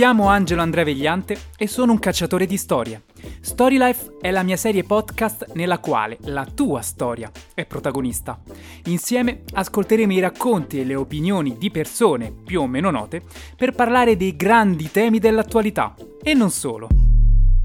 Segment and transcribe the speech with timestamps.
[0.00, 3.02] chiamo Angelo Andrea Vegliante e sono un cacciatore di storie.
[3.42, 8.40] Storylife è la mia serie podcast nella quale la tua storia è protagonista.
[8.84, 13.20] Insieme ascolteremo i racconti e le opinioni di persone più o meno note
[13.54, 15.94] per parlare dei grandi temi dell'attualità.
[16.22, 16.88] E non solo.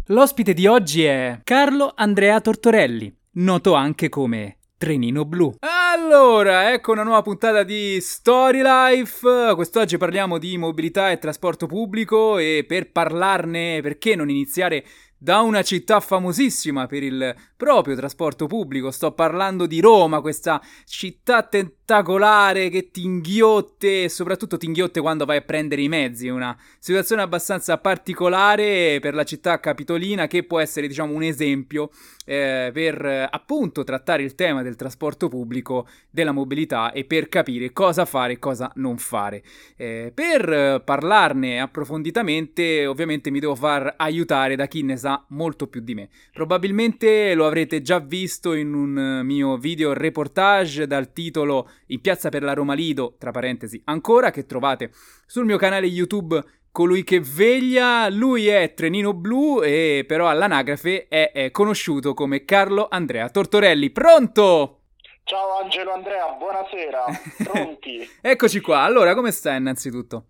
[0.08, 5.56] L'ospite di oggi è Carlo Andrea Tortorelli, noto anche come Trenino Blu.
[5.96, 9.54] Allora, ecco una nuova puntata di Story Life.
[9.56, 14.84] Quest'oggi parliamo di mobilità e trasporto pubblico e per parlarne, perché non iniziare
[15.18, 18.92] da una città famosissima per il proprio trasporto pubblico.
[18.92, 21.44] Sto parlando di Roma, questa città
[21.86, 26.28] tentacolare che ti inghiotte soprattutto ti inghiotte quando vai a prendere i mezzi.
[26.28, 31.92] Una situazione abbastanza particolare per la città capitolina che può essere, diciamo, un esempio
[32.26, 38.06] eh, per appunto trattare il tema del trasporto pubblico, della mobilità e per capire cosa
[38.06, 39.44] fare e cosa non fare.
[39.78, 45.82] Eh, per parlarne approfonditamente, ovviamente mi devo far aiutare da chi ne sa molto più
[45.82, 46.10] di me.
[46.34, 52.44] Probabilmente lo avrete già visto in un mio video reportage dal titolo In piazza per
[52.44, 54.92] la Roma Lido, tra parentesi, ancora, che trovate
[55.26, 61.32] sul mio canale YouTube colui che veglia, lui è Trenino Blu e però all'anagrafe è,
[61.32, 63.92] è conosciuto come Carlo Andrea Tortorelli.
[63.92, 64.82] Pronto?
[65.24, 67.06] Ciao Angelo Andrea, buonasera.
[67.50, 68.08] Pronti?
[68.22, 68.82] Eccoci qua.
[68.82, 70.26] Allora, come stai innanzitutto?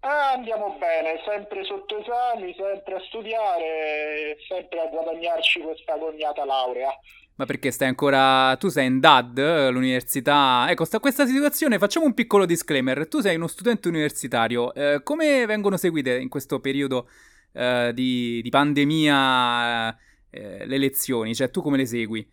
[0.00, 6.90] Ah, andiamo bene, sempre sotto esami, sempre a studiare, sempre a guadagnarci questa cognata laurea.
[7.36, 8.56] Ma perché stai ancora.
[8.58, 10.66] Tu sei in DAD, l'università.
[10.68, 11.78] Ecco, sta questa situazione.
[11.78, 13.08] Facciamo un piccolo disclaimer.
[13.08, 14.72] Tu sei uno studente universitario.
[14.72, 17.08] Eh, come vengono seguite in questo periodo
[17.52, 19.96] eh, di, di, pandemia
[20.30, 21.34] eh, le lezioni?
[21.34, 22.24] Cioè, tu come le segui?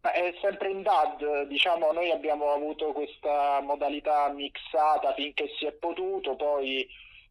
[0.00, 6.34] È sempre in DAD, diciamo, noi abbiamo avuto questa modalità mixata finché si è potuto,
[6.36, 6.86] poi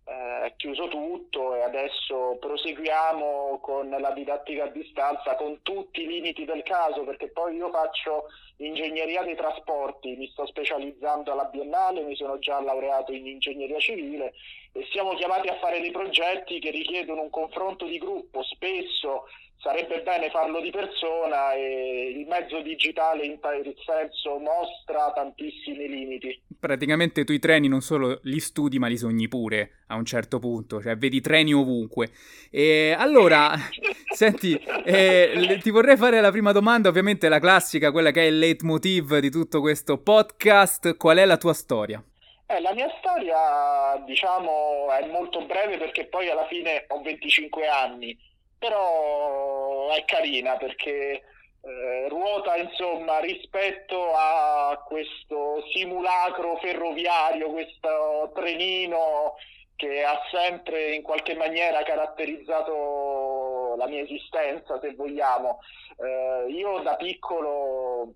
[0.09, 6.45] eh, chiuso tutto e adesso proseguiamo con la didattica a distanza con tutti i limiti
[6.45, 12.15] del caso perché poi io faccio ingegneria dei trasporti, mi sto specializzando alla biennale, mi
[12.15, 14.33] sono già laureato in ingegneria civile
[14.71, 19.25] e siamo chiamati a fare dei progetti che richiedono un confronto di gruppo, spesso
[19.59, 26.41] sarebbe bene farlo di persona e il mezzo digitale in tal senso mostra tantissimi limiti.
[26.59, 30.39] Praticamente tu i treni non solo li studi ma li sogni pure a un certo
[30.39, 32.09] punto, cioè vedi treni ovunque.
[32.51, 33.53] E allora,
[34.13, 34.53] senti,
[34.85, 39.17] eh, ti vorrei fare la prima domanda, ovviamente la classica, quella che è il leitmotiv
[39.19, 42.03] di tutto questo podcast, qual è la tua storia?
[42.49, 48.17] Eh, la mia storia, diciamo, è molto breve perché poi alla fine ho 25 anni
[48.57, 51.23] però è carina perché
[51.61, 59.35] eh, ruota insomma rispetto a questo simulacro ferroviario, questo trenino
[59.75, 65.59] che ha sempre in qualche maniera caratterizzato la mia esistenza, se vogliamo.
[65.97, 68.13] Eh, io da piccolo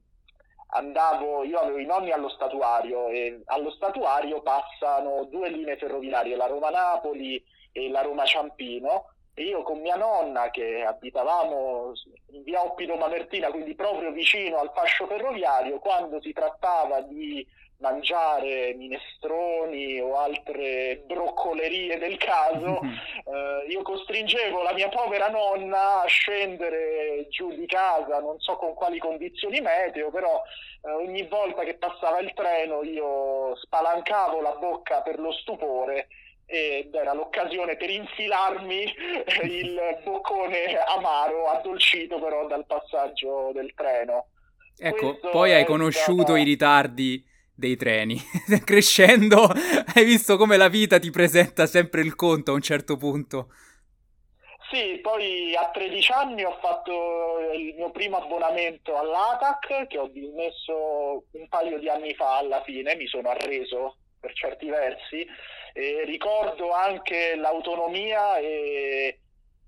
[0.74, 6.48] andavo, io avevo i nonni allo statuario e allo statuario passano due linee ferroviarie, la
[6.48, 11.94] Roma-Napoli e la Roma-Ciampino io con mia nonna che abitavamo
[12.32, 17.46] in via Oppido Mamertina, quindi proprio vicino al fascio ferroviario, quando si trattava di
[17.82, 22.80] mangiare minestroni o altre broccolerie del caso,
[23.26, 28.74] eh, io costringevo la mia povera nonna a scendere giù di casa, non so con
[28.74, 30.42] quali condizioni meteo, però
[30.84, 36.08] eh, ogni volta che passava il treno io spalancavo la bocca per lo stupore
[36.52, 38.84] ed era l'occasione per infilarmi
[39.44, 44.28] il boccone amaro, addolcito però dal passaggio del treno.
[44.78, 46.40] Ecco, Questo poi hai conosciuto stata...
[46.40, 47.26] i ritardi
[47.56, 48.18] dei treni.
[48.66, 49.48] Crescendo
[49.96, 53.54] hai visto come la vita ti presenta sempre il conto a un certo punto.
[54.70, 61.26] Sì, poi a 13 anni ho fatto il mio primo abbonamento all'ATAC che ho dismesso
[61.32, 65.28] un paio di anni fa alla fine, mi sono arreso per certi versi
[65.74, 69.20] e ricordo anche l'autonomia e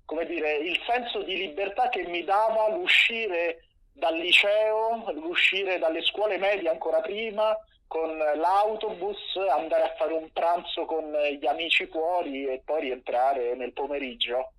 [0.04, 6.36] come dire, il senso di libertà che mi dava l'uscire dal liceo, l'uscire dalle scuole
[6.36, 7.56] medie ancora prima,
[7.86, 13.72] con l'autobus, andare a fare un pranzo con gli amici fuori e poi rientrare nel
[13.72, 14.52] pomeriggio.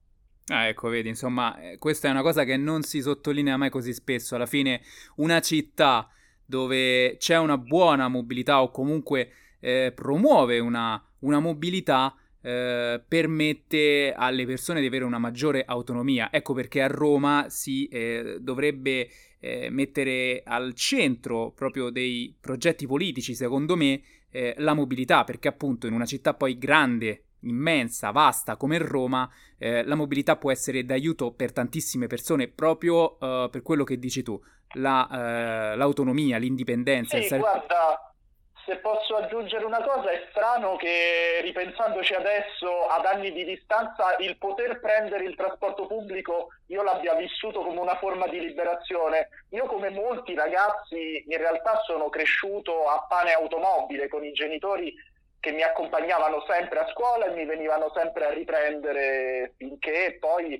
[0.48, 3.94] Ah, ecco, vedi, insomma, eh, questa è una cosa che non si sottolinea mai così
[3.94, 4.36] spesso.
[4.36, 4.82] Alla fine,
[5.18, 6.10] una città
[6.46, 12.16] dove c'è una buona mobilità o comunque eh, promuove una, una mobilità
[12.46, 16.32] eh, permette alle persone di avere una maggiore autonomia.
[16.32, 19.10] Ecco perché a Roma si eh, dovrebbe
[19.40, 25.88] eh, mettere al centro proprio dei progetti politici, secondo me, eh, la mobilità, perché appunto
[25.88, 31.32] in una città poi grande immensa, vasta come Roma, eh, la mobilità può essere d'aiuto
[31.32, 34.40] per tantissime persone, proprio eh, per quello che dici tu,
[34.74, 37.18] la, l'autonomia, l'indipendenza.
[37.18, 37.42] Sì, stare...
[37.42, 38.05] guarda,
[38.66, 44.38] se posso aggiungere una cosa, è strano che ripensandoci adesso ad anni di distanza il
[44.38, 49.30] poter prendere il trasporto pubblico io l'abbia vissuto come una forma di liberazione.
[49.52, 54.94] Io come molti ragazzi in realtà sono cresciuto a pane automobile con i genitori
[55.40, 60.60] che mi accompagnavano sempre a scuola e mi venivano sempre a riprendere finché poi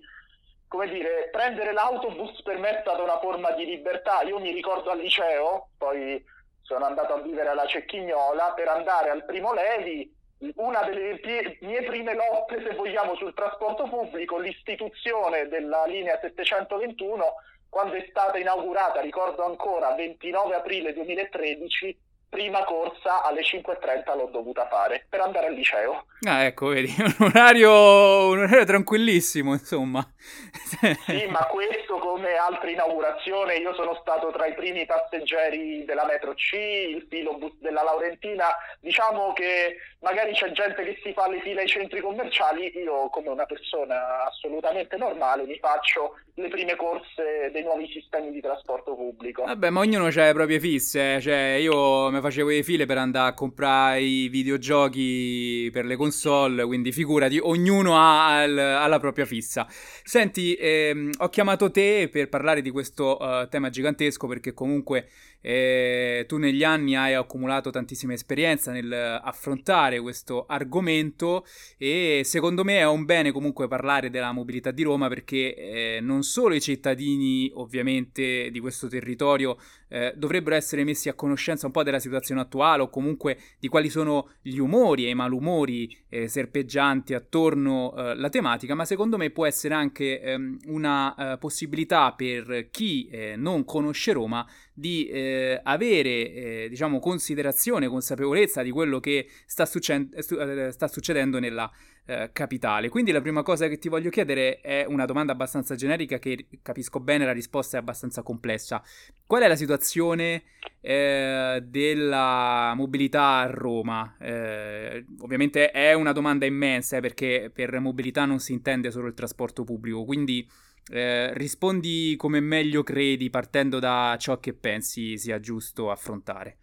[0.68, 4.22] come dire, prendere l'autobus per me è stata una forma di libertà.
[4.24, 6.22] Io mi ricordo al liceo, poi
[6.66, 10.12] sono andato a vivere alla Cecchignola per andare al primo Levi,
[10.56, 11.20] una delle
[11.62, 17.36] mie prime lotte, se vogliamo, sul trasporto pubblico, l'istituzione della linea 721,
[17.70, 21.98] quando è stata inaugurata, ricordo ancora, 29 aprile 2013,
[22.36, 26.08] prima corsa alle 5.30 l'ho dovuta fare per andare al liceo.
[26.28, 30.06] Ah, ecco, vedi, un orario, un orario tranquillissimo, insomma.
[30.20, 36.34] sì, ma questo come altre inaugurazioni, io sono stato tra i primi passeggeri della metro
[36.34, 38.48] C, il filobus della Laurentina,
[38.82, 43.30] diciamo che magari c'è gente che si fa le file ai centri commerciali, io come
[43.30, 49.44] una persona assolutamente normale mi faccio le prime corse dei nuovi sistemi di trasporto pubblico.
[49.44, 53.30] Vabbè, ma ognuno ha le proprie fisse, cioè io mi facevo le file per andare
[53.30, 59.26] a comprare i videogiochi per le console, quindi figurati, ognuno ha, il, ha la propria
[59.26, 59.68] fissa.
[60.04, 65.08] Senti, ehm, ho chiamato te per parlare di questo uh, tema gigantesco perché comunque
[65.48, 71.46] eh, tu negli anni hai accumulato tantissima esperienza nel affrontare questo argomento
[71.78, 76.24] e secondo me è un bene comunque parlare della mobilità di Roma perché eh, non
[76.24, 79.58] solo i cittadini ovviamente di questo territorio
[79.88, 83.90] eh, dovrebbero essere messi a conoscenza un po' della situazione attuale o comunque di quali
[83.90, 89.30] sono gli umori e i malumori eh, serpeggianti attorno alla eh, tematica, ma secondo me
[89.30, 94.46] può essere anche ehm, una eh, possibilità per chi non conosce Roma
[94.78, 101.40] di eh, avere eh, diciamo considerazione, consapevolezza di quello che sta, succe- eh, sta succedendo
[101.40, 101.72] nella
[102.06, 102.90] eh, capitale.
[102.90, 107.00] Quindi la prima cosa che ti voglio chiedere è una domanda abbastanza generica che capisco
[107.00, 108.84] bene, la risposta è abbastanza complessa.
[109.26, 110.44] Qual è la situazione
[110.82, 114.18] eh, della mobilità a Roma?
[114.20, 119.64] Eh, ovviamente è una domanda immensa perché per mobilità non si intende solo il trasporto
[119.64, 120.46] pubblico, quindi
[120.92, 126.58] eh, rispondi come meglio credi, partendo da ciò che pensi sia giusto affrontare.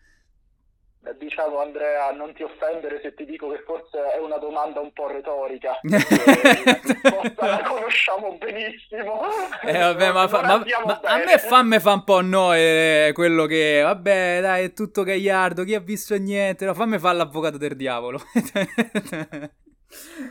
[1.18, 5.08] Diciamo Andrea, non ti offendere se ti dico che forse è una domanda un po'
[5.08, 5.80] retorica.
[5.82, 9.20] la conosciamo benissimo.
[9.64, 13.80] Eh, vabbè, ma, fa, ma, ma a me fammi fa un po' noie quello che,
[13.82, 18.20] vabbè, dai, è tutto gagliardo, chi ha visto niente, no, fammi fare l'avvocato del diavolo.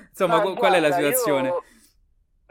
[0.10, 1.48] Insomma, ma, qual guarda, è la situazione?
[1.50, 1.64] Io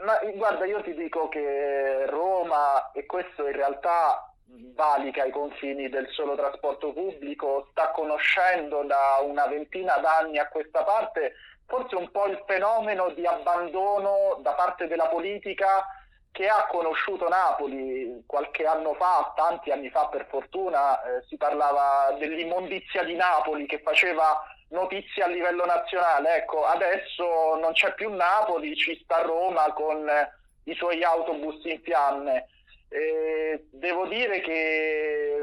[0.03, 4.31] ma guarda, io ti dico che Roma, e questo in realtà
[4.75, 10.83] valica i confini del solo trasporto pubblico, sta conoscendo da una ventina d'anni a questa
[10.83, 11.33] parte
[11.71, 15.85] forse un po' il fenomeno di abbandono da parte della politica
[16.29, 22.13] che ha conosciuto Napoli qualche anno fa, tanti anni fa per fortuna, eh, si parlava
[22.17, 26.35] dell'immondizia di Napoli che faceva notizie a livello nazionale.
[26.37, 30.09] Ecco, adesso non c'è più Napoli, ci sta Roma con
[30.65, 32.47] i suoi autobus in fiamme.
[32.89, 35.37] E devo dire che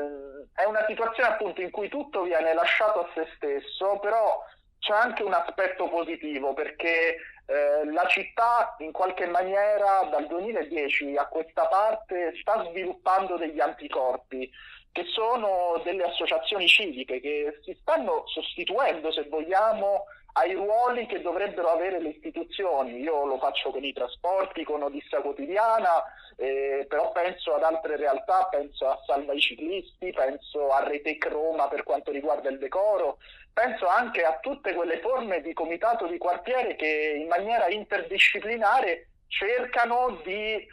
[0.54, 4.42] è una situazione appunto in cui tutto viene lasciato a se stesso, però
[4.78, 7.16] c'è anche un aspetto positivo perché
[7.46, 14.50] eh, la città in qualche maniera dal 2010 a questa parte sta sviluppando degli anticorpi
[14.98, 21.68] che sono delle associazioni civiche che si stanno sostituendo, se vogliamo, ai ruoli che dovrebbero
[21.68, 22.98] avere le istituzioni.
[22.98, 26.02] Io lo faccio con i trasporti, con Odissa Quotidiana,
[26.36, 31.68] eh, però penso ad altre realtà, penso a Salva i Ciclisti, penso a Retec Roma
[31.68, 33.18] per quanto riguarda il decoro,
[33.52, 40.20] penso anche a tutte quelle forme di comitato di quartiere che in maniera interdisciplinare cercano
[40.24, 40.66] di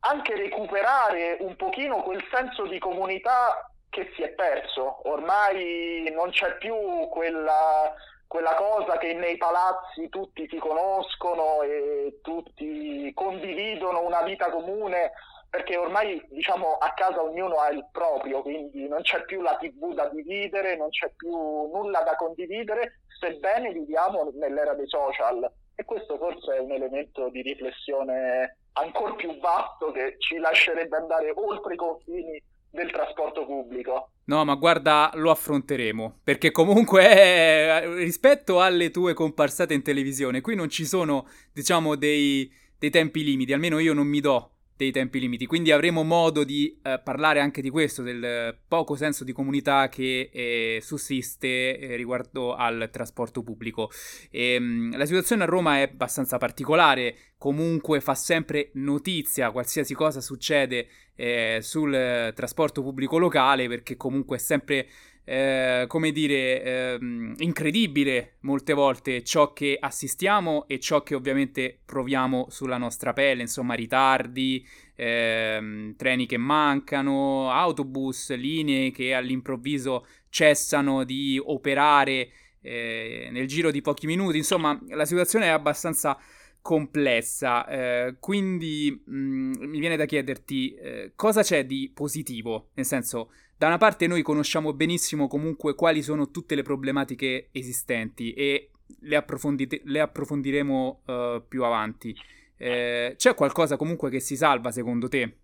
[0.00, 5.08] anche recuperare un pochino quel senso di comunità che si è perso.
[5.08, 6.74] Ormai non c'è più
[7.10, 7.94] quella,
[8.26, 15.12] quella cosa che nei palazzi tutti si conoscono e tutti condividono una vita comune
[15.50, 19.94] perché ormai diciamo a casa ognuno ha il proprio, quindi non c'è più la tv
[19.94, 25.50] da dividere, non c'è più nulla da condividere, sebbene viviamo nell'era dei social.
[25.74, 31.32] E questo forse è un elemento di riflessione ancora più vasto che ci lascerebbe andare
[31.34, 34.10] oltre i confini del trasporto pubblico.
[34.24, 40.54] No, ma guarda, lo affronteremo, perché comunque eh, rispetto alle tue comparsate in televisione, qui
[40.54, 45.18] non ci sono, diciamo, dei, dei tempi limiti, almeno io non mi do dei tempi
[45.18, 45.44] limiti.
[45.44, 50.30] Quindi avremo modo di eh, parlare anche di questo, del poco senso di comunità che
[50.32, 53.90] eh, sussiste eh, riguardo al trasporto pubblico.
[54.30, 60.20] E, ehm, la situazione a Roma è abbastanza particolare, comunque fa sempre notizia qualsiasi cosa
[60.20, 64.86] succede eh, sul trasporto pubblico locale, perché comunque è sempre
[65.30, 66.98] eh, come dire, eh,
[67.36, 73.74] incredibile molte volte ciò che assistiamo e ciò che ovviamente proviamo sulla nostra pelle, insomma
[73.74, 82.30] ritardi, eh, treni che mancano, autobus, linee che all'improvviso cessano di operare
[82.62, 86.18] eh, nel giro di pochi minuti, insomma la situazione è abbastanza
[86.62, 92.86] complessa, eh, quindi mh, mm, mi viene da chiederti eh, cosa c'è di positivo, nel
[92.86, 98.70] senso da una parte noi conosciamo benissimo comunque quali sono tutte le problematiche esistenti e
[99.00, 102.16] le, approfondite- le approfondiremo uh, più avanti.
[102.56, 105.38] Eh, c'è qualcosa comunque che si salva secondo te?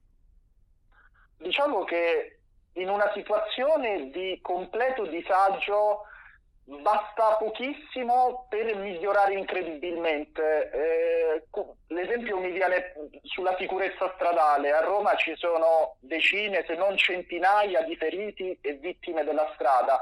[1.39, 2.39] Diciamo che
[2.75, 6.03] in una situazione di completo disagio
[6.65, 10.71] basta pochissimo per migliorare incredibilmente.
[10.71, 11.45] Eh,
[11.89, 14.73] l'esempio mi viene sulla sicurezza stradale.
[14.73, 20.01] A Roma ci sono decine, se non centinaia di feriti e vittime della strada.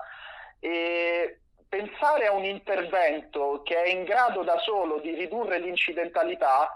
[0.61, 6.73] E pensare a un intervento che è in grado da solo di ridurre l'incidentalità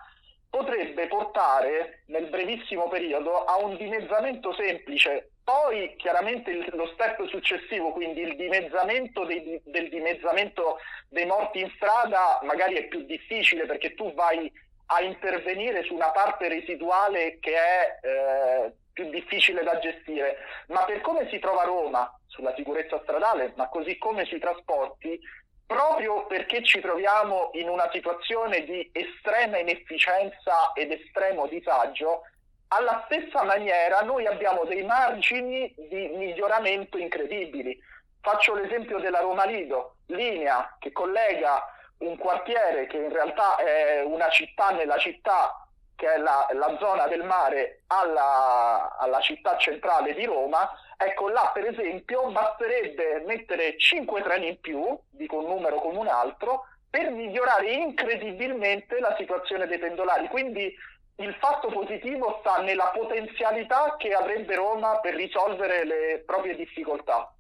[0.48, 7.92] potrebbe portare nel brevissimo periodo a un dimezzamento semplice poi chiaramente il, lo step successivo,
[7.92, 13.94] quindi il dimezzamento dei, del dimezzamento dei morti in strada, magari è più difficile perché
[13.94, 14.52] tu vai
[14.86, 20.38] a intervenire su una parte residuale che è eh, più difficile da gestire.
[20.66, 25.16] Ma per come si trova Roma sulla sicurezza stradale, ma così come sui trasporti,
[25.64, 32.22] proprio perché ci troviamo in una situazione di estrema inefficienza ed estremo disagio,
[32.68, 37.78] alla stessa maniera noi abbiamo dei margini di miglioramento incredibili.
[38.20, 41.62] Faccio l'esempio della Roma Lido, linea che collega
[41.98, 47.06] un quartiere che in realtà è una città nella città, che è la, la zona
[47.06, 50.68] del mare, alla, alla città centrale di Roma.
[50.98, 56.08] Ecco, là per esempio basterebbe mettere 5 treni in più, dico un numero come un
[56.08, 60.28] altro, per migliorare incredibilmente la situazione dei pendolari.
[60.28, 60.74] Quindi
[61.18, 67.30] il fatto positivo sta nella potenzialità che avrebbe Roma per risolvere le proprie difficoltà.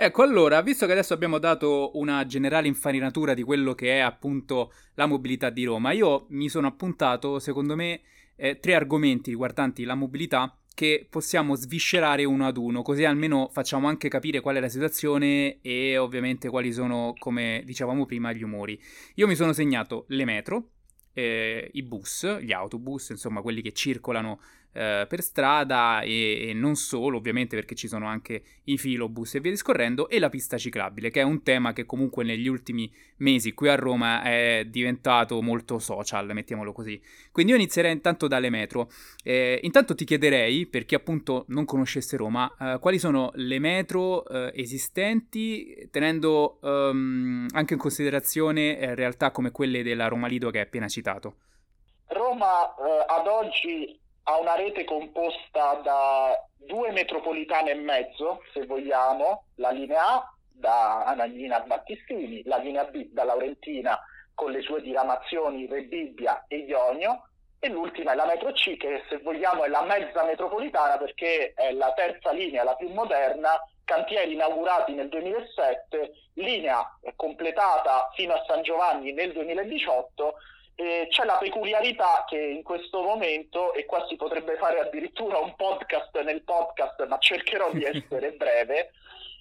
[0.00, 4.72] Ecco, allora, visto che adesso abbiamo dato una generale infarinatura di quello che è appunto
[4.94, 8.02] la mobilità di Roma, io mi sono appuntato, secondo me,
[8.36, 13.88] eh, tre argomenti riguardanti la mobilità che possiamo sviscerare uno ad uno, così almeno facciamo
[13.88, 18.80] anche capire qual è la situazione e ovviamente quali sono, come dicevamo prima, gli umori.
[19.16, 20.68] Io mi sono segnato le metro,
[21.18, 24.40] eh, i bus, gli autobus, insomma quelli che circolano
[24.72, 29.40] eh, per strada e, e, non solo, ovviamente perché ci sono anche i filobus e
[29.40, 33.54] via discorrendo, e la pista ciclabile, che è un tema che comunque negli ultimi mesi
[33.54, 37.00] qui a Roma è diventato molto social, mettiamolo così.
[37.32, 38.90] Quindi io inizierei intanto dalle metro.
[39.24, 44.26] Eh, intanto ti chiederei, per chi appunto non conoscesse Roma, eh, quali sono le metro
[44.26, 50.58] eh, esistenti, tenendo um, anche in considerazione eh, realtà come quelle della Roma Lido che
[50.58, 51.36] hai appena citato.
[52.08, 53.98] Roma eh, ad oggi
[54.28, 61.04] ha una rete composta da due metropolitane e mezzo, se vogliamo, la linea A da
[61.04, 63.98] Anagnina Battistini, la linea B da Laurentina
[64.34, 69.16] con le sue diramazioni Rebibbia e Ionio e l'ultima è la metro C che se
[69.18, 74.92] vogliamo è la mezza metropolitana perché è la terza linea, la più moderna, cantieri inaugurati
[74.92, 80.34] nel 2007, linea completata fino a San Giovanni nel 2018
[80.80, 85.56] eh, c'è la peculiarità che in questo momento, e qua si potrebbe fare addirittura un
[85.56, 88.92] podcast nel podcast, ma cercherò di essere breve,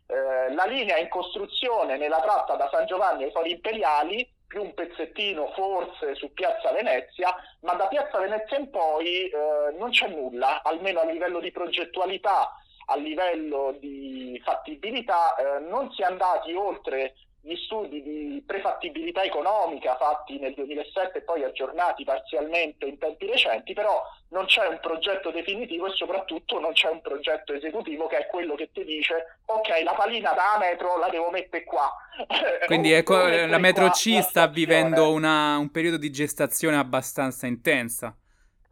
[0.08, 4.74] eh, la linea in costruzione nella tratta da San Giovanni ai Fori Imperiali, più un
[4.74, 10.64] pezzettino forse su Piazza Venezia, ma da Piazza Venezia in poi eh, non c'è nulla,
[10.64, 12.52] almeno a livello di progettualità,
[12.88, 17.14] a livello di fattibilità, eh, non si è andati oltre
[17.48, 23.72] gli studi di prefattibilità economica fatti nel 2007 e poi aggiornati parzialmente in tempi recenti,
[23.72, 28.28] però non c'è un progetto definitivo e soprattutto non c'è un progetto esecutivo che è
[28.28, 31.90] quello che ti dice ok la palina da metro la devo mettere qua.
[32.68, 38.14] Quindi ecco, la metro C sta vivendo una, un periodo di gestazione abbastanza intensa.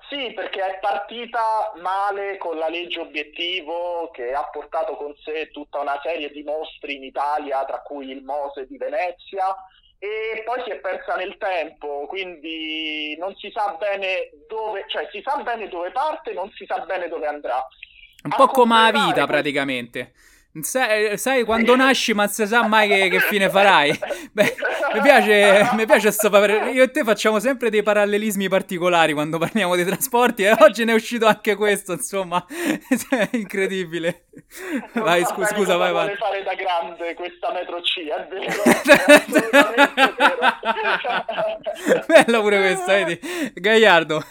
[0.09, 5.79] Sì, perché è partita male con la legge obiettivo che ha portato con sé tutta
[5.79, 9.55] una serie di mostri in Italia, tra cui il Mose di Venezia,
[9.97, 15.21] e poi si è persa nel tempo, quindi non si sa bene dove, cioè si
[15.25, 17.65] sa bene dove parte, non si sa bene dove andrà.
[18.23, 20.13] Un po' come la vita praticamente.
[20.61, 23.99] Sai, sai, quando nasci ma non si sa mai che, che fine farai.
[24.31, 24.55] Beh,
[24.93, 29.37] mi piace, mi piace sto par- Io e te facciamo sempre dei parallelismi particolari quando
[29.37, 32.45] parliamo dei trasporti e oggi ne è uscito anche questo, insomma,
[33.09, 34.27] è incredibile.
[34.93, 36.15] vai, scu- scusa, vai, vai.
[36.15, 38.63] fare da grande questa metro C, è vero.
[42.15, 43.19] è Bello pure questa, vedi?
[43.53, 44.23] Gaiardo.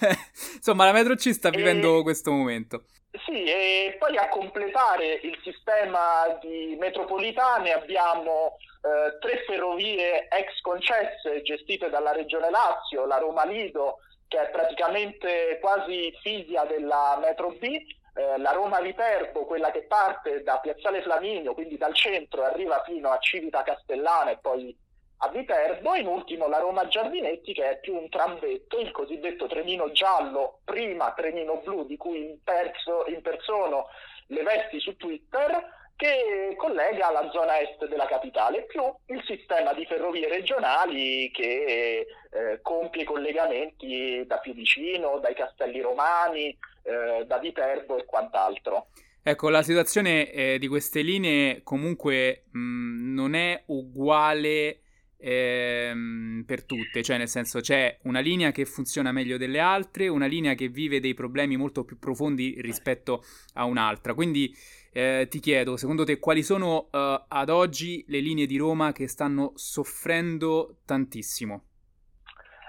[0.55, 2.03] Insomma, la metro C sta vivendo e...
[2.03, 2.85] questo momento.
[3.23, 11.43] Sì, e poi a completare il sistema di metropolitane abbiamo eh, tre ferrovie ex concesse
[11.43, 17.63] gestite dalla Regione Lazio, la Roma Lido, che è praticamente quasi figlia della Metro B,
[17.63, 23.11] eh, la Roma Viterbo, quella che parte da Piazzale Flaminio, quindi dal centro, arriva fino
[23.11, 24.77] a Civita Castellana e poi
[25.19, 29.91] a Viterbo, in ultimo la Roma Giardinetti che è più un trambetto, il cosiddetto trenino
[29.93, 33.87] giallo, prima trenino blu di cui imperso, impersono
[34.29, 39.87] le vesti su Twitter, che collega la zona est della capitale, più il sistema di
[39.87, 46.49] ferrovie regionali che eh, compie collegamenti da Fiumicino, dai Castelli Romani,
[46.83, 48.89] eh, da Viterbo e quant'altro.
[49.23, 54.81] Ecco, la situazione eh, di queste linee comunque mh, non è uguale
[55.25, 60.27] ehm, per tutte, cioè nel senso c'è una linea che funziona meglio delle altre, una
[60.27, 64.13] linea che vive dei problemi molto più profondi rispetto a un'altra.
[64.13, 64.55] Quindi
[64.93, 69.09] eh, ti chiedo, secondo te quali sono uh, ad oggi le linee di Roma che
[69.09, 71.65] stanno soffrendo tantissimo?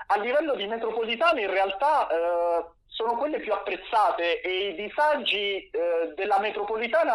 [0.07, 6.13] A livello di metropolitane in realtà eh, sono quelle più apprezzate e i disagi eh,
[6.15, 7.13] della metropolitana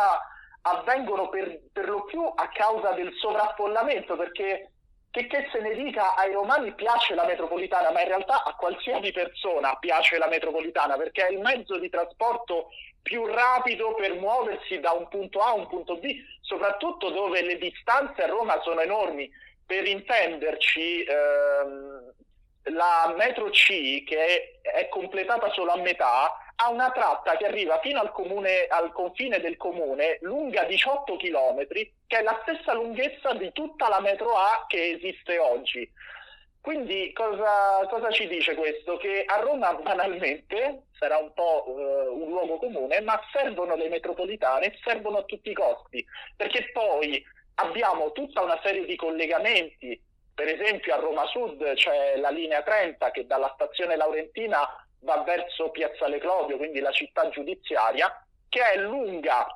[0.63, 4.73] avvengono per, per, lo più a causa del sovraffollamento perché
[5.11, 9.11] che, che se ne dica ai romani piace la metropolitana, ma in realtà a qualsiasi
[9.13, 12.69] persona piace la metropolitana perché è il mezzo di trasporto
[13.03, 16.07] più rapido per muoversi da un punto A a un punto B,
[16.43, 19.29] soprattutto dove le distanze a Roma sono enormi.
[19.67, 22.13] Per intenderci, ehm,
[22.65, 28.01] la metro C, che è, completata solo a metà, ha una tratta che arriva fino
[28.01, 33.51] al, comune, al confine del comune, lunga 18 km, che è la stessa lunghezza di
[33.53, 35.91] tutta la metro A che esiste oggi.
[36.61, 38.99] Quindi cosa, cosa ci dice questo?
[38.99, 44.77] Che a Roma banalmente, sarà un po' uh, un luogo comune, ma servono le metropolitane,
[44.85, 46.05] servono a tutti i costi,
[46.37, 49.99] perché poi abbiamo tutta una serie di collegamenti,
[50.35, 54.67] per esempio a Roma Sud c'è la linea 30 che dalla stazione Laurentina
[55.01, 59.47] va verso Piazzale Clodio, quindi la città giudiziaria, che è lunga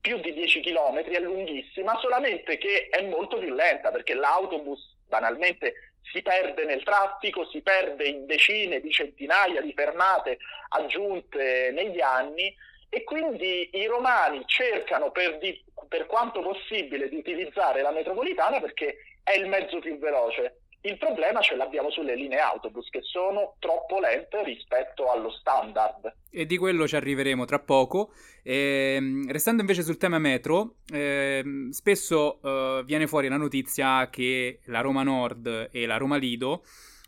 [0.00, 5.92] più di 10 km, è lunghissima, solamente che è molto più lenta perché l'autobus banalmente
[6.12, 10.38] si perde nel traffico, si perde in decine di centinaia di fermate
[10.70, 12.54] aggiunte negli anni
[12.88, 18.96] e quindi i romani cercano per, di, per quanto possibile di utilizzare la metropolitana perché
[19.22, 20.61] è il mezzo più veloce.
[20.84, 26.12] Il problema ce l'abbiamo sulle linee autobus che sono troppo lente rispetto allo standard.
[26.28, 28.12] E di quello ci arriveremo tra poco.
[28.42, 34.58] E, ehm, restando invece sul tema metro, eh, spesso eh, viene fuori la notizia che
[34.64, 36.64] la Roma Nord e la Roma Lido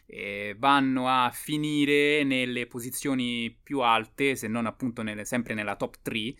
[0.06, 5.96] eh, vanno a finire nelle posizioni più alte, se non appunto nelle, sempre nella top
[6.00, 6.34] 3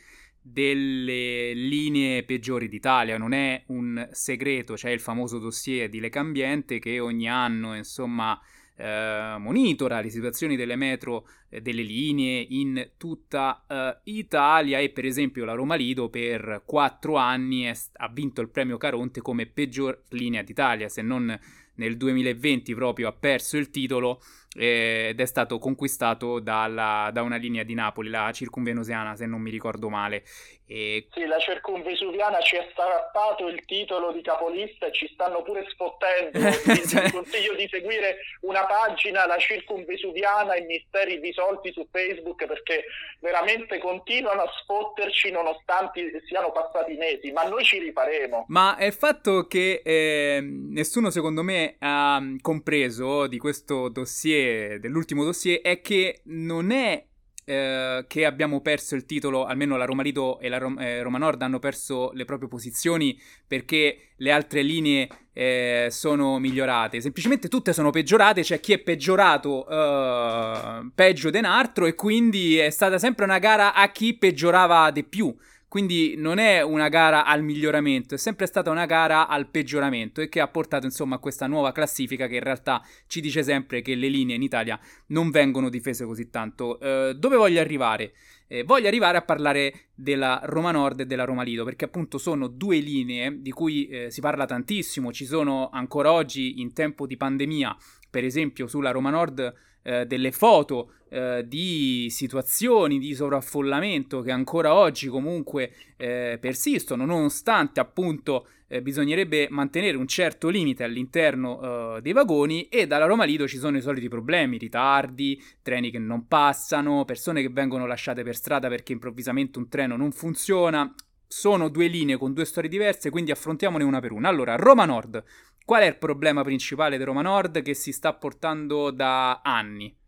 [0.46, 7.00] delle linee peggiori d'Italia, non è un segreto, c'è il famoso dossier di Lecambiente che
[7.00, 8.38] ogni anno, insomma,
[8.76, 14.80] eh, monitora le situazioni delle metro, eh, delle linee in tutta eh, Italia.
[14.80, 19.22] E per esempio la Roma Lido per quattro anni è, ha vinto il premio Caronte
[19.22, 21.38] come peggior linea d'Italia, se non
[21.76, 24.20] nel 2020 proprio ha perso il titolo
[24.54, 29.50] ed è stato conquistato dalla, da una linea di Napoli, la circunvenusiana se non mi
[29.50, 30.24] ricordo male.
[30.66, 31.08] E...
[31.12, 36.38] Sì, la circunvesuviana ci è strappato il titolo di capolista e ci stanno pure sfottendo.
[36.88, 37.10] cioè...
[37.10, 42.84] Consiglio di seguire una pagina, la circunvesuviana e misteri risolti su Facebook perché
[43.20, 48.46] veramente continuano a sfotterci nonostante siano passati mesi, ma noi ci rifaremo.
[48.48, 55.24] Ma è il fatto che eh, nessuno secondo me ha compreso di questo dossier, dell'ultimo
[55.24, 57.04] dossier, è che non è
[57.44, 61.18] eh, che abbiamo perso il titolo, almeno la Roma Lido e la Rom- eh, Roma
[61.18, 67.00] Nord hanno perso le proprie posizioni perché le altre linee eh, sono migliorate.
[67.00, 72.56] Semplicemente tutte sono peggiorate, c'è chi è peggiorato eh, peggio di un altro e quindi
[72.56, 75.34] è stata sempre una gara a chi peggiorava di più.
[75.74, 80.28] Quindi non è una gara al miglioramento, è sempre stata una gara al peggioramento e
[80.28, 83.96] che ha portato insomma a questa nuova classifica che in realtà ci dice sempre che
[83.96, 86.78] le linee in Italia non vengono difese così tanto.
[86.78, 88.12] Eh, dove voglio arrivare?
[88.46, 92.46] Eh, voglio arrivare a parlare della Roma Nord e della Roma Lido perché appunto sono
[92.46, 97.16] due linee di cui eh, si parla tantissimo, ci sono ancora oggi in tempo di
[97.16, 97.76] pandemia,
[98.08, 99.52] per esempio sulla Roma Nord
[99.84, 107.78] eh, delle foto eh, di situazioni di sovraffollamento che ancora oggi comunque eh, persistono, nonostante
[107.78, 113.46] appunto eh, bisognerebbe mantenere un certo limite all'interno eh, dei vagoni e dalla Roma Lido
[113.46, 118.34] ci sono i soliti problemi, ritardi, treni che non passano, persone che vengono lasciate per
[118.34, 120.92] strada perché improvvisamente un treno non funziona.
[121.26, 124.28] Sono due linee con due storie diverse, quindi affrontiamone una per una.
[124.28, 125.22] Allora, Roma Nord.
[125.64, 130.02] Qual è il problema principale di Roma Nord che si sta portando da anni?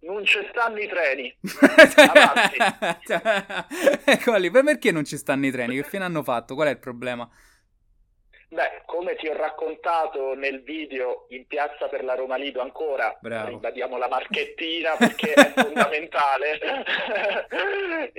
[0.00, 1.34] non ci stanno i treni.
[4.04, 5.76] ecco lì, perché non ci stanno i treni?
[5.76, 6.54] Che fine hanno fatto?
[6.54, 7.28] Qual è il problema?
[8.50, 13.48] Beh, come ti ho raccontato nel video in piazza per la Roma Lido ancora, Bravo.
[13.48, 16.58] ribadiamo la marchettina perché è fondamentale.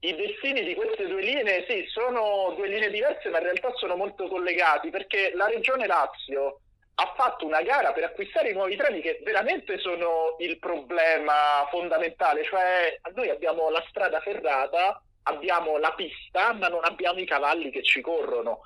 [0.00, 3.96] I destini di queste due linee, sì, sono due linee diverse, ma in realtà sono
[3.96, 6.60] molto collegati perché la regione Lazio
[6.96, 12.44] ha fatto una gara per acquistare i nuovi treni che veramente sono il problema fondamentale,
[12.44, 17.82] cioè noi abbiamo la strada ferrata, abbiamo la pista, ma non abbiamo i cavalli che
[17.82, 18.60] ci corrono.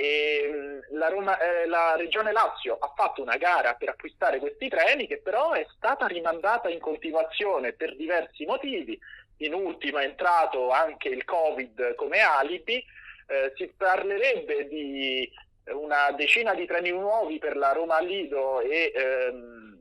[0.00, 5.08] E la, Roma, eh, la, regione Lazio ha fatto una gara per acquistare questi treni
[5.08, 8.96] che però è stata rimandata in continuazione per diversi motivi.
[9.38, 12.76] In ultimo è entrato anche il Covid come alibi.
[13.26, 15.28] Eh, si parlerebbe di
[15.72, 19.78] una decina di treni nuovi per la Roma Lido e ehm,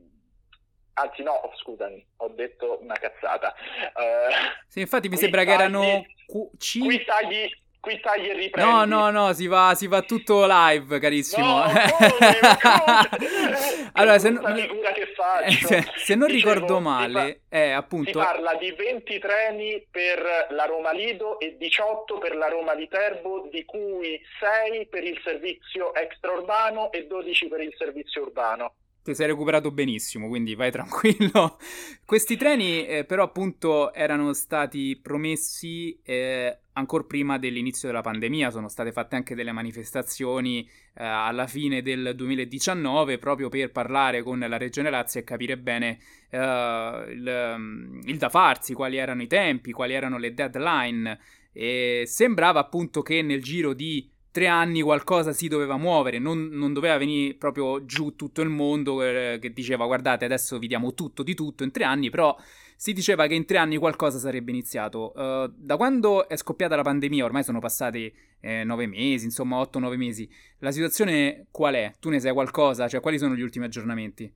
[0.93, 3.53] anzi no, scusami, ho detto una cazzata.
[3.93, 6.83] Uh, sì, infatti mi sembra tagli, che erano Q5.
[6.83, 7.49] Qui tagli,
[7.87, 8.69] qui tagli e riprendi.
[8.69, 11.45] No, no, no, si va, si va tutto live, carissimo.
[11.45, 11.87] No, come,
[12.61, 13.89] come?
[13.93, 18.19] allora, se, no, se, se, non Dicevo, ricordo male, è eh, appunto...
[18.19, 23.47] Si parla di 20 treni per la Roma Lido e 18 per la Roma Viterbo,
[23.49, 28.73] di cui 6 per il servizio extraurbano e 12 per il servizio urbano
[29.07, 31.57] ti sei recuperato benissimo, quindi vai tranquillo.
[32.05, 38.69] Questi treni eh, però appunto erano stati promessi eh, ancora prima dell'inizio della pandemia, sono
[38.69, 44.57] state fatte anche delle manifestazioni eh, alla fine del 2019 proprio per parlare con la
[44.57, 49.71] Regione Lazio e capire bene eh, il, mm, il da farsi, quali erano i tempi,
[49.71, 51.19] quali erano le deadline.
[51.51, 56.71] E sembrava appunto che nel giro di tre anni qualcosa si doveva muovere, non, non
[56.71, 61.23] doveva venire proprio giù tutto il mondo eh, che diceva guardate adesso vi diamo tutto
[61.23, 62.37] di tutto in tre anni, però
[62.75, 65.11] si diceva che in tre anni qualcosa sarebbe iniziato.
[65.15, 69.97] Uh, da quando è scoppiata la pandemia, ormai sono passati eh, nove mesi, insomma otto-nove
[69.97, 71.93] mesi, la situazione qual è?
[71.99, 72.87] Tu ne sai qualcosa?
[72.87, 74.31] Cioè quali sono gli ultimi aggiornamenti?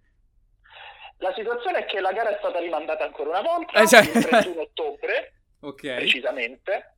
[1.17, 4.01] La situazione è che la gara è stata rimandata ancora una volta, eh, cioè...
[4.01, 5.97] il 31 ottobre, okay.
[5.97, 6.95] precisamente.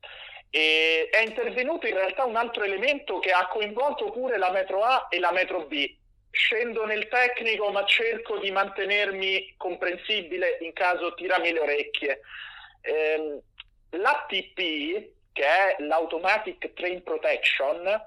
[0.56, 5.08] E è intervenuto in realtà un altro elemento che ha coinvolto pure la metro A
[5.10, 5.98] e la metro B.
[6.30, 12.22] Scendo nel tecnico, ma cerco di mantenermi comprensibile in caso tirami le orecchie.
[12.82, 13.40] Eh,
[13.90, 14.56] L'ATP,
[15.34, 18.06] che è l'Automatic Train Protection,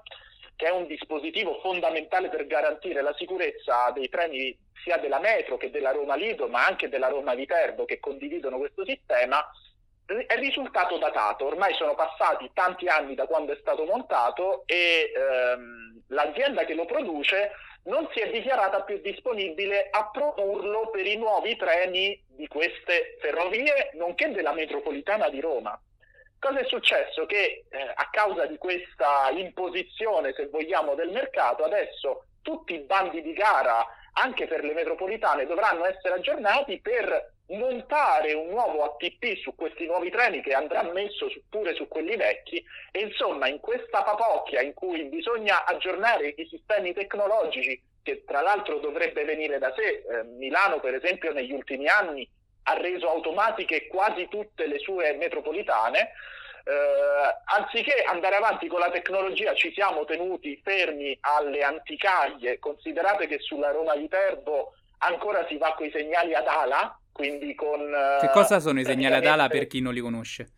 [0.55, 5.69] che è un dispositivo fondamentale per garantire la sicurezza dei treni sia della metro che
[5.69, 9.45] della Roma Lido, ma anche della Roma Viterbo, che condividono questo sistema,
[10.25, 16.03] è risultato datato, ormai sono passati tanti anni da quando è stato montato e ehm,
[16.07, 17.51] l'azienda che lo produce
[17.83, 23.91] non si è dichiarata più disponibile a produrlo per i nuovi treni di queste ferrovie,
[23.93, 25.79] nonché della metropolitana di Roma.
[26.39, 27.25] Cosa è successo?
[27.25, 33.21] Che eh, a causa di questa imposizione, se vogliamo, del mercato, adesso tutti i bandi
[33.21, 39.55] di gara, anche per le metropolitane, dovranno essere aggiornati per montare un nuovo ATP su
[39.55, 42.63] questi nuovi treni che andrà messo su, pure su quelli vecchi.
[42.91, 48.79] E insomma in questa papocchia in cui bisogna aggiornare i sistemi tecnologici che tra l'altro
[48.79, 52.27] dovrebbe venire da sé, eh, Milano per esempio negli ultimi anni
[52.63, 59.53] ha reso automatiche quasi tutte le sue metropolitane, eh, anziché andare avanti con la tecnologia
[59.53, 65.85] ci siamo tenuti fermi alle anticaglie, considerate che sulla Roma Viterbo ancora si va con
[65.85, 67.79] i segnali ad ala, quindi con...
[68.21, 70.51] Che cosa sono i segnali ad ala per chi non li conosce?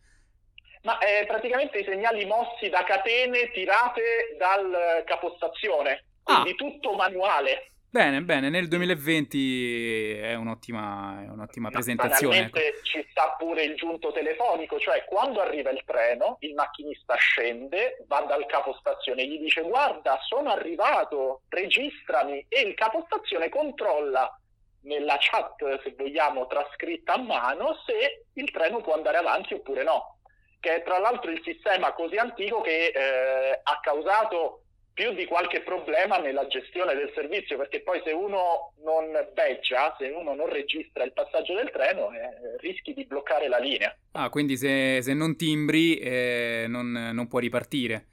[0.82, 6.54] Ma è praticamente i segnali mossi da catene tirate dal capostazione, quindi ah.
[6.54, 7.72] tutto manuale.
[7.90, 12.38] Bene, bene, nel 2020 è un'ottima, è un'ottima presentazione.
[12.38, 12.58] Ecco.
[12.84, 18.20] ci sta pure il giunto telefonico, cioè quando arriva il treno, il macchinista scende, va
[18.20, 24.39] dal capostazione, gli dice guarda sono arrivato, registrami e il capostazione controlla
[24.82, 30.18] nella chat, se vogliamo, trascritta a mano se il treno può andare avanti oppure no,
[30.60, 34.62] che è tra l'altro il sistema così antico che eh, ha causato
[34.92, 40.08] più di qualche problema nella gestione del servizio, perché poi se uno non beggia, se
[40.08, 43.96] uno non registra il passaggio del treno, eh, rischi di bloccare la linea.
[44.12, 48.08] Ah, quindi se, se non timbri eh, non, non può ripartire.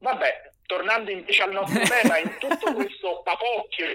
[0.00, 3.86] Vabbè, tornando invece al nostro tema, in tutto questo papocchio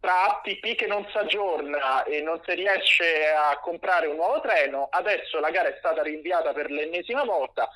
[0.00, 4.88] tra ATP che non si aggiorna e non si riesce a comprare un nuovo treno,
[4.90, 7.68] adesso la gara è stata rinviata per l'ennesima volta,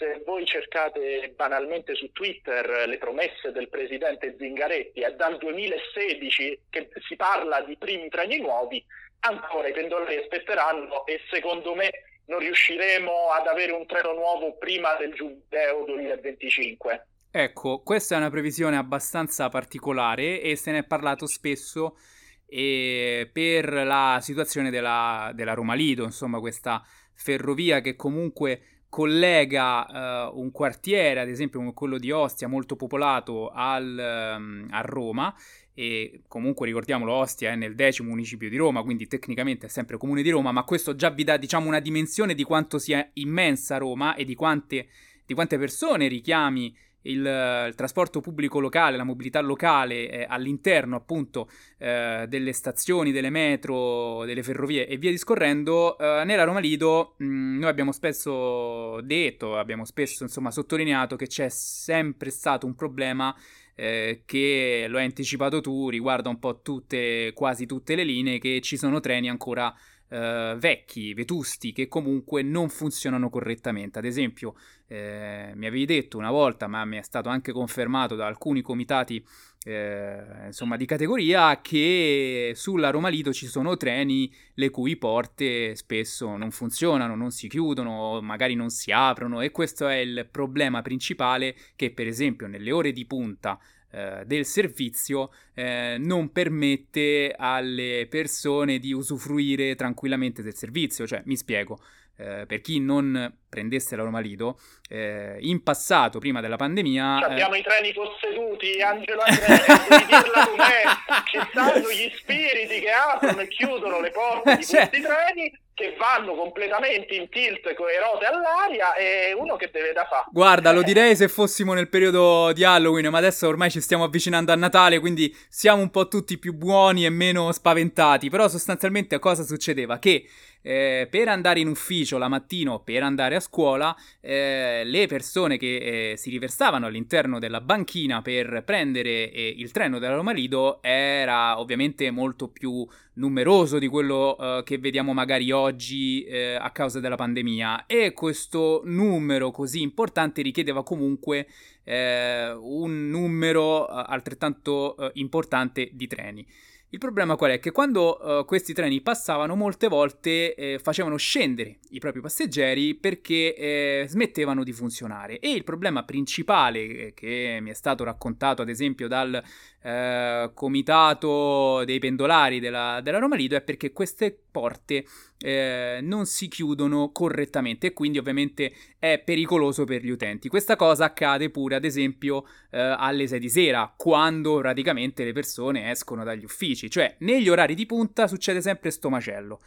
[0.00, 6.90] se voi cercate banalmente su Twitter le promesse del presidente Zingaretti, è dal 2016 che
[7.06, 8.84] si parla di primi treni nuovi,
[9.20, 11.90] ancora i pendolari aspetteranno e secondo me
[12.26, 17.06] non riusciremo ad avere un treno nuovo prima del giubileo 2025.
[17.32, 21.96] Ecco, questa è una previsione abbastanza particolare e se ne è parlato spesso
[22.44, 30.40] e per la situazione della, della Roma Lido, insomma questa ferrovia che comunque collega uh,
[30.40, 35.32] un quartiere, ad esempio quello di Ostia, molto popolato, al, um, a Roma.
[35.72, 40.22] E comunque ricordiamolo, Ostia è nel decimo municipio di Roma, quindi tecnicamente è sempre comune
[40.22, 44.16] di Roma, ma questo già vi dà diciamo una dimensione di quanto sia immensa Roma
[44.16, 44.88] e di quante,
[45.24, 51.48] di quante persone richiami il, il, trasporto pubblico locale, la mobilità locale eh, all'interno appunto
[51.78, 57.24] eh, delle stazioni, delle metro, delle ferrovie e via discorrendo, eh, nella Roma Lido mh,
[57.24, 63.34] mm, noi abbiamo spesso detto, abbiamo spesso insomma sottolineato che c'è sempre stato un problema
[63.80, 68.60] eh, che lo hai anticipato tu, riguarda un po' tutte, quasi tutte le linee, che
[68.60, 69.74] ci sono treni ancora
[70.10, 73.98] eh, vecchi, vetusti, che comunque non funzionano correttamente.
[73.98, 74.54] Ad esempio,
[74.88, 79.24] eh, mi avevi detto una volta, ma mi è stato anche confermato da alcuni comitati
[79.64, 86.36] eh, insomma, di categoria, che sulla Roma Lido ci sono treni le cui porte spesso
[86.36, 91.54] non funzionano, non si chiudono, magari non si aprono e questo è il problema principale
[91.76, 93.58] che per esempio nelle ore di punta
[93.92, 101.06] eh, del servizio eh, non permette alle persone di usufruire tranquillamente del servizio.
[101.06, 101.78] Cioè, mi spiego,
[102.16, 107.18] eh, per chi non prendesse la Roma Lido, eh, in passato, prima della pandemia...
[107.20, 110.82] Cioè abbiamo i treni posseduti, Angelo Andrea, devi dirla com'è,
[111.30, 114.88] ci stanno gli spiriti che aprono e chiudono le porte di cioè...
[114.88, 119.92] questi treni che vanno completamente in tilt con le rote all'aria e uno che deve
[119.92, 120.26] da fare.
[120.30, 124.52] Guarda, lo direi se fossimo nel periodo di Halloween, ma adesso ormai ci stiamo avvicinando
[124.52, 128.28] a Natale, quindi siamo un po' tutti più buoni e meno spaventati.
[128.28, 129.98] Però sostanzialmente cosa succedeva?
[129.98, 130.24] Che
[130.62, 135.56] eh, per andare in ufficio la mattina o per andare a scuola, eh, le persone
[135.56, 140.82] che eh, si riversavano all'interno della banchina per prendere eh, il treno della Roma Lido
[140.82, 147.00] era ovviamente molto più numeroso di quello eh, che vediamo magari oggi eh, a causa
[147.00, 151.46] della pandemia e questo numero così importante richiedeva comunque
[151.90, 156.46] un numero altrettanto importante di treni.
[156.92, 157.60] Il problema qual è?
[157.60, 163.54] Che quando uh, questi treni passavano molte volte eh, facevano scendere i propri passeggeri perché
[163.54, 168.68] eh, smettevano di funzionare e il problema principale eh, che mi è stato raccontato ad
[168.68, 169.40] esempio dal
[169.82, 175.04] eh, comitato dei pendolari della, della Roma Lido è perché queste porte
[175.38, 180.48] eh, non si chiudono correttamente e quindi ovviamente è pericoloso per gli utenti.
[180.48, 185.90] Questa cosa accade pure ad esempio eh, alle 6 di sera quando praticamente le persone
[185.90, 189.60] escono dagli uffici, cioè negli orari di punta succede sempre sto macello.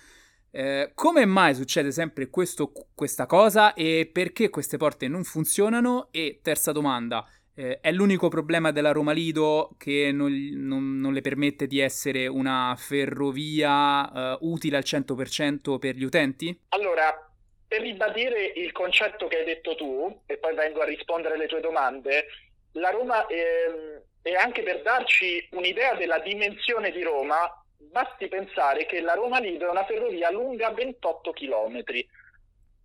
[0.56, 6.10] Eh, come mai succede sempre questo, questa cosa e perché queste porte non funzionano?
[6.12, 11.22] E terza domanda, eh, è l'unico problema della Roma Lido che non, non, non le
[11.22, 16.58] permette di essere una ferrovia eh, utile al 100% per gli utenti?
[16.70, 17.30] Allora,
[17.68, 21.62] per ribadire il concetto che hai detto tu, e poi vengo a rispondere alle tue
[21.62, 22.26] domande,
[22.74, 29.02] la Roma, eh, e anche per darci un'idea della dimensione di Roma, basti pensare che
[29.02, 32.08] la Roma Lido è una ferrovia lunga 28 chilometri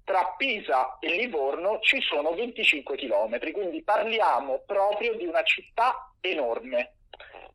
[0.09, 6.95] tra Pisa e Livorno ci sono 25 km, quindi parliamo proprio di una città enorme.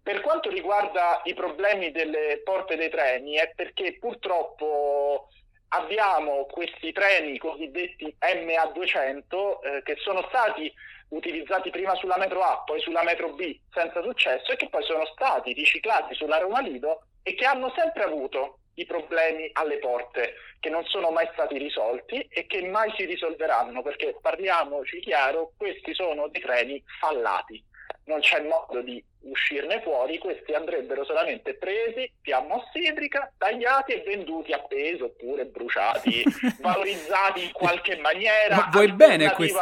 [0.04, 5.30] Per quanto riguarda i problemi delle porte dei treni è perché purtroppo
[5.70, 10.72] abbiamo questi treni cosiddetti MA200 eh, che sono stati
[11.08, 15.06] utilizzati prima sulla metro A, poi sulla metro B senza successo e che poi sono
[15.08, 20.70] stati riciclati sulla Roma Lido e che hanno sempre avuto i problemi alle porte che
[20.70, 26.28] non sono mai stati risolti e che mai si risolveranno perché parliamoci chiaro, questi sono
[26.30, 27.64] dei treni fallati,
[28.06, 34.52] non c'è modo di uscirne fuori, questi andrebbero solamente presi, fiamma ossidrica, tagliati e venduti
[34.52, 36.24] a peso oppure bruciati,
[36.60, 38.56] valorizzati in qualche maniera.
[38.56, 39.58] Ma vuoi bene questi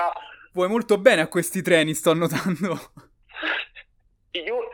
[0.53, 2.77] Vuoi molto bene a questi treni, sto notando.
[4.31, 4.69] Io,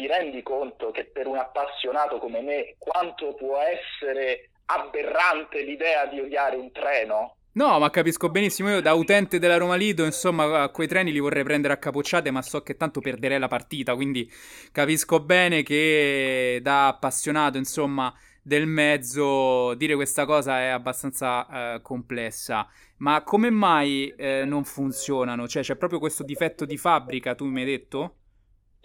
[0.00, 6.20] ti rendi conto che per un appassionato come me quanto può essere aberrante l'idea di
[6.20, 7.36] odiare un treno?
[7.52, 8.70] No, ma capisco benissimo.
[8.70, 12.40] Io da utente della Roma Lido, insomma, quei treni li vorrei prendere a capocciate, ma
[12.40, 13.94] so che tanto perderei la partita.
[13.94, 14.30] Quindi
[14.72, 22.66] capisco bene che da appassionato, insomma, del mezzo, dire questa cosa è abbastanza eh, complessa.
[22.98, 25.46] Ma come mai eh, non funzionano?
[25.46, 28.14] Cioè, c'è proprio questo difetto di fabbrica, tu mi hai detto?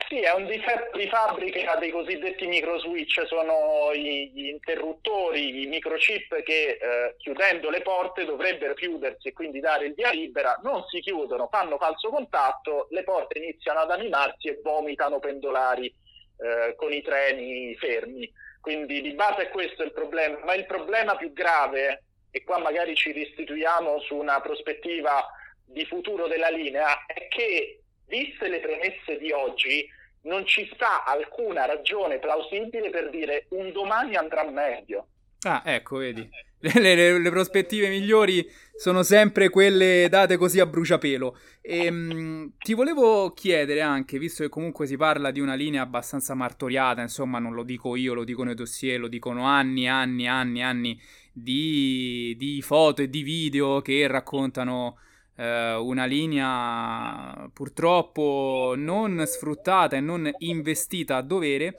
[0.08, 6.78] Sì, è un difetto di fabbrica dei cosiddetti microswitch, sono gli interruttori, i microchip che
[6.80, 11.48] eh, chiudendo le porte dovrebbero chiudersi e quindi dare il via libera, non si chiudono,
[11.52, 17.76] fanno falso contatto, le porte iniziano ad animarsi e vomitano pendolari eh, con i treni
[17.76, 18.32] fermi.
[18.62, 22.96] Quindi di base è questo il problema, ma il problema più grave, e qua magari
[22.96, 25.26] ci restituiamo su una prospettiva
[25.66, 29.88] di futuro della linea, è che viste le premesse di oggi
[30.26, 35.08] non ci sta alcuna ragione plausibile per dire un domani andrà meglio.
[35.42, 36.28] Ah, ecco, vedi.
[36.66, 38.44] Le, le, le, prospettive migliori
[38.76, 41.38] sono sempre quelle date così a bruciapelo.
[41.62, 45.84] E, ehm, mh, ti volevo chiedere anche, visto che comunque si parla di una linea
[45.84, 50.28] abbastanza martoriata, insomma, non lo dico io, lo dicono i dossier, lo dicono anni, anni,
[50.28, 51.00] anni, anni
[51.32, 54.98] di, di foto e di video che raccontano
[55.36, 61.76] eh, una linea purtroppo non sfruttata e non investita a dovere.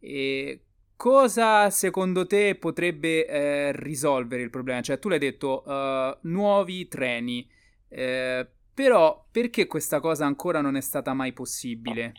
[0.00, 0.60] E
[0.96, 4.80] Cosa secondo te potrebbe eh, risolvere il problema?
[4.80, 7.46] Cioè, tu l'hai detto, uh, nuovi treni,
[7.90, 12.14] eh, però perché questa cosa ancora non è stata mai possibile?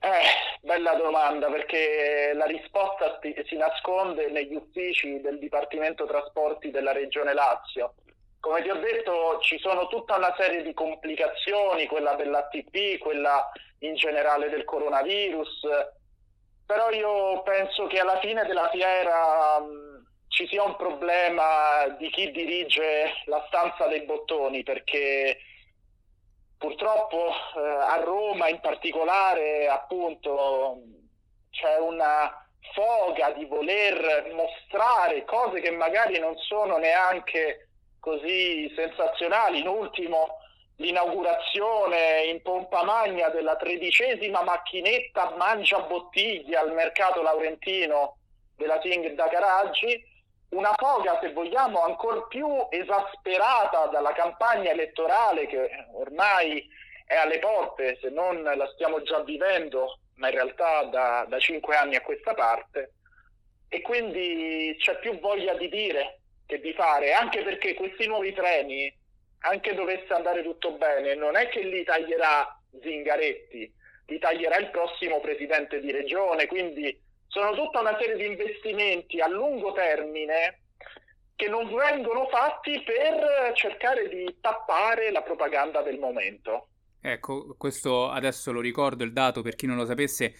[0.00, 7.34] Eh, bella domanda, perché la risposta si nasconde negli uffici del Dipartimento Trasporti della Regione
[7.34, 7.92] Lazio.
[8.48, 13.46] Come ti ho detto, ci sono tutta una serie di complicazioni, quella dell'ATP, quella
[13.80, 15.66] in generale del coronavirus,
[16.64, 22.30] però io penso che alla fine della fiera mh, ci sia un problema di chi
[22.30, 25.40] dirige la stanza dei bottoni perché
[26.56, 30.78] purtroppo eh, a Roma in particolare appunto
[31.50, 37.67] c'è una foga di voler mostrare cose che magari non sono neanche
[38.08, 39.60] così sensazionali.
[39.60, 40.38] In ultimo
[40.76, 48.16] l'inaugurazione in pompa magna della tredicesima macchinetta mangia bottiglie al mercato laurentino
[48.56, 50.02] della Ting da Caraggi,
[50.50, 56.66] una foga se vogliamo ancora più esasperata dalla campagna elettorale che ormai
[57.04, 61.76] è alle porte, se non la stiamo già vivendo, ma in realtà da, da cinque
[61.76, 62.94] anni a questa parte,
[63.68, 66.17] e quindi c'è più voglia di dire
[66.48, 68.90] che di fare, anche perché questi nuovi treni
[69.40, 73.70] anche dovesse andare tutto bene, non è che li taglierà Zingaretti,
[74.06, 79.28] li taglierà il prossimo presidente di regione, quindi sono tutta una serie di investimenti a
[79.28, 80.62] lungo termine
[81.36, 86.68] che non vengono fatti per cercare di tappare la propaganda del momento.
[87.02, 90.34] Ecco, questo adesso lo ricordo il dato per chi non lo sapesse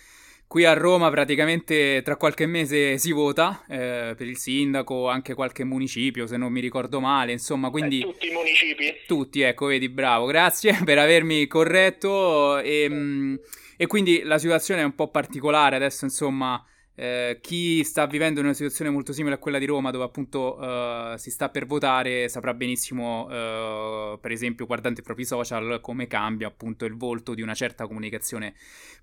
[0.48, 5.62] Qui a Roma praticamente tra qualche mese si vota eh, per il sindaco, anche qualche
[5.62, 8.00] municipio se non mi ricordo male, insomma quindi...
[8.00, 8.94] Eh, tutti i municipi.
[9.06, 13.34] Tutti, ecco, vedi, bravo, grazie per avermi corretto e, mm,
[13.76, 16.64] e quindi la situazione è un po' particolare adesso, insomma...
[17.00, 21.14] Eh, chi sta vivendo una situazione molto simile a quella di Roma, dove appunto eh,
[21.16, 26.48] si sta per votare, saprà benissimo, eh, per esempio, guardando i propri social, come cambia
[26.48, 28.54] appunto il volto di una certa comunicazione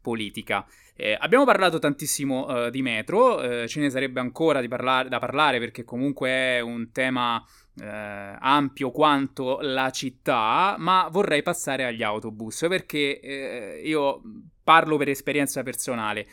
[0.01, 0.67] politica.
[0.93, 5.85] Eh, abbiamo parlato tantissimo eh, di metro, ce ne sarebbe ancora parlar- da parlare perché
[5.85, 7.41] comunque è un tema
[7.77, 14.21] ampio quanto la città, ma vorrei passare agli autobus perché io
[14.63, 16.25] parlo per esperienza personale.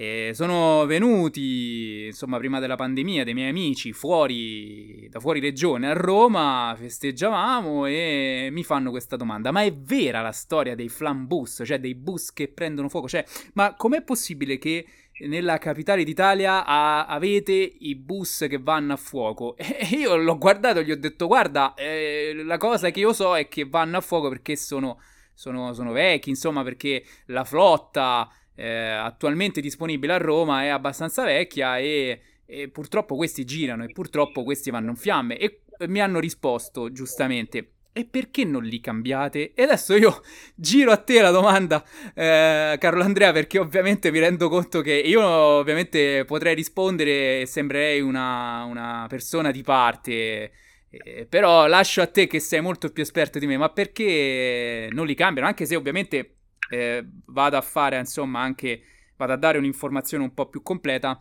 [0.00, 5.92] E sono venuti, insomma, prima della pandemia, dei miei amici fuori, da fuori regione a
[5.92, 11.80] Roma, festeggiavamo e mi fanno questa domanda: ma è vera la storia dei flambus, cioè
[11.80, 13.08] dei bus che prendono fuoco?
[13.08, 13.24] Cioè,
[13.54, 14.86] ma com'è possibile che
[15.26, 19.56] nella capitale d'Italia a, avete i bus che vanno a fuoco.
[19.58, 23.36] E io l'ho guardato e gli ho detto: Guarda, eh, la cosa che io so
[23.36, 25.00] è che vanno a fuoco perché sono,
[25.34, 31.78] sono, sono vecchi, insomma, perché la flotta eh, attualmente disponibile a Roma è abbastanza vecchia
[31.78, 35.38] e, e purtroppo questi girano e purtroppo questi vanno in fiamme.
[35.38, 39.52] E mi hanno risposto giustamente e perché non li cambiate?
[39.54, 40.22] E adesso io
[40.54, 41.84] giro a te la domanda,
[42.14, 48.00] eh, Carlo Andrea, perché ovviamente mi rendo conto che io ovviamente potrei rispondere e sembrerei
[48.00, 50.50] una, una persona di parte,
[50.90, 55.06] eh, però lascio a te che sei molto più esperto di me, ma perché non
[55.06, 55.46] li cambiano?
[55.46, 56.37] Anche se ovviamente
[56.70, 58.82] eh, vado a fare, insomma, anche
[59.16, 61.18] vado a dare un'informazione un po' più completa.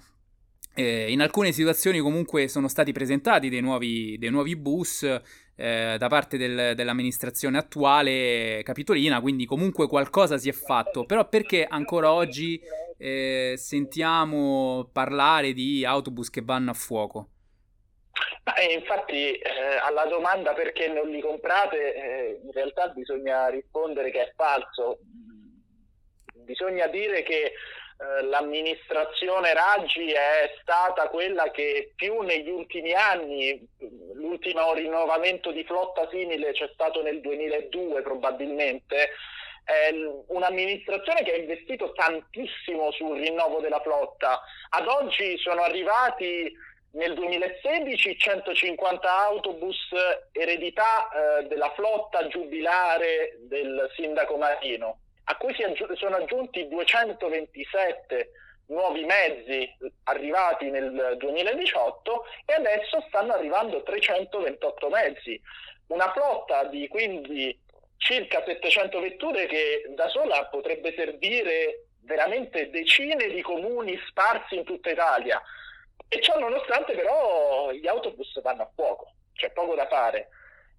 [0.74, 5.04] Eh, in alcune situazioni comunque sono stati presentati dei nuovi, dei nuovi bus
[5.56, 11.66] eh, da parte del, dell'amministrazione attuale capitolina, quindi comunque qualcosa si è fatto, però perché
[11.66, 12.62] ancora oggi
[12.98, 17.30] eh, sentiamo parlare di autobus che vanno a fuoco?
[18.56, 19.41] Eh, infatti eh,
[19.84, 25.00] alla domanda perché non li comprate, eh, in realtà bisogna rispondere che è falso.
[26.48, 33.68] Bisogna dire che eh, l'amministrazione Raggi è stata quella che più negli ultimi anni,
[34.14, 39.10] l'ultimo rinnovamento di flotta simile c'è stato nel 2002 probabilmente,
[39.66, 39.89] è
[40.28, 44.41] un'amministrazione che ha investito tantissimo sul rinnovo della flotta.
[44.70, 46.50] Ad oggi sono arrivati
[46.91, 49.89] nel 2016 150 autobus
[50.32, 55.00] eredità eh, della flotta giubilare del sindaco Marino
[55.30, 58.32] a cui aggi- sono aggiunti 227
[58.68, 59.70] nuovi mezzi
[60.04, 65.40] arrivati nel 2018 e adesso stanno arrivando 328 mezzi.
[65.88, 67.58] Una flotta di quindi
[67.98, 74.92] circa 700 vetture che da sola potrebbe servire veramente decine di comuni sparsi in tutta
[74.92, 75.42] Italia.
[76.10, 80.30] E ciò nonostante però gli autobus vanno a fuoco, c'è poco da fare.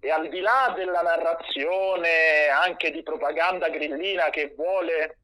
[0.01, 5.17] E al di là della narrazione anche di propaganda grillina che vuole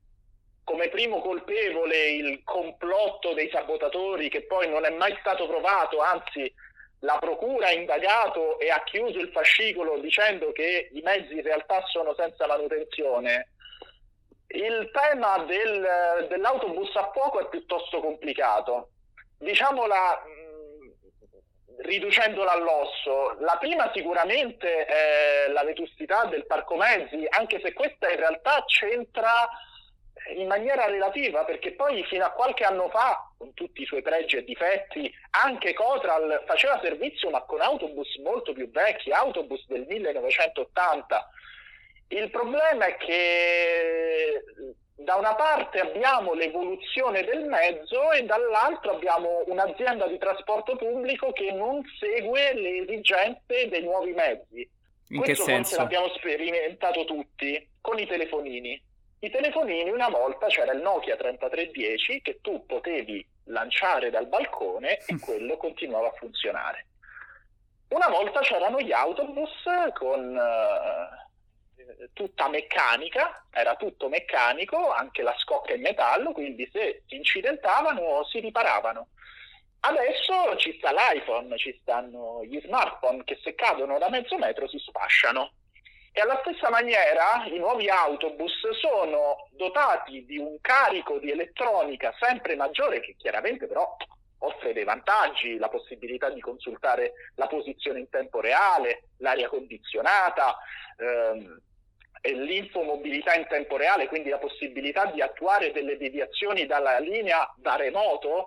[0.65, 6.51] come primo colpevole il complotto dei sabotatori che poi non è mai stato provato, anzi
[6.99, 11.81] la procura ha indagato e ha chiuso il fascicolo dicendo che i mezzi in realtà
[11.85, 13.51] sono senza manutenzione,
[14.47, 18.89] il tema del, dell'autobus a fuoco è piuttosto complicato.
[19.37, 20.23] Diciamola
[21.85, 28.17] riducendola all'osso, la prima sicuramente è la vetustità del parco mezzi, anche se questa in
[28.17, 29.47] realtà c'entra
[30.35, 34.37] in maniera relativa, perché poi fino a qualche anno fa, con tutti i suoi pregi
[34.37, 35.13] e difetti,
[35.43, 41.29] anche Cotral faceva servizio ma con autobus molto più vecchi, autobus del 1980.
[42.07, 44.43] Il problema è che
[44.95, 51.51] da una parte abbiamo l'evoluzione del mezzo e dall'altro abbiamo un'azienda di trasporto pubblico che
[51.51, 54.67] non segue le esigenze dei nuovi mezzi.
[55.09, 55.77] In Questo che senso?
[55.77, 58.81] l'abbiamo sperimentato tutti con i telefonini.
[59.19, 65.19] I telefonini una volta c'era il Nokia 3310 che tu potevi lanciare dal balcone e
[65.19, 66.87] quello continuava a funzionare.
[67.89, 71.25] Una volta c'erano gli autobus con uh,
[72.13, 78.39] tutta meccanica, era tutto meccanico, anche la scocca in metallo, quindi se si incidentavano si
[78.39, 79.09] riparavano.
[79.81, 84.79] Adesso ci sta l'iPhone, ci stanno gli smartphone che se cadono da mezzo metro si
[84.79, 85.51] sfasciano.
[86.11, 92.55] E alla stessa maniera i nuovi autobus sono dotati di un carico di elettronica sempre
[92.55, 93.95] maggiore che chiaramente però
[94.39, 100.57] offre dei vantaggi, la possibilità di consultare la posizione in tempo reale, l'aria condizionata,
[100.97, 101.61] ehm,
[102.33, 108.45] l'infomobilità in tempo reale, quindi la possibilità di attuare delle deviazioni dalla linea da remoto,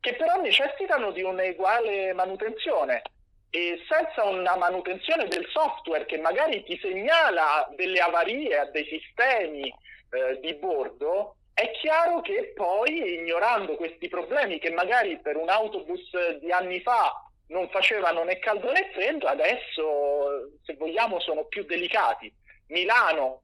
[0.00, 3.02] che però necessitano di un'uguale manutenzione.
[3.50, 9.68] E senza una manutenzione del software che magari ti segnala delle avarie a dei sistemi
[9.68, 16.36] eh, di bordo, è chiaro che poi, ignorando questi problemi che magari per un autobus
[16.40, 17.12] di anni fa
[17.48, 22.32] non facevano né caldo né freddo, adesso, se vogliamo, sono più delicati.
[22.68, 23.42] Milano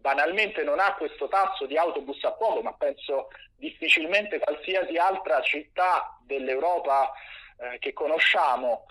[0.00, 6.18] banalmente non ha questo tasso di autobus a fuoco, ma penso difficilmente qualsiasi altra città
[6.24, 7.12] dell'Europa
[7.58, 8.86] eh, che conosciamo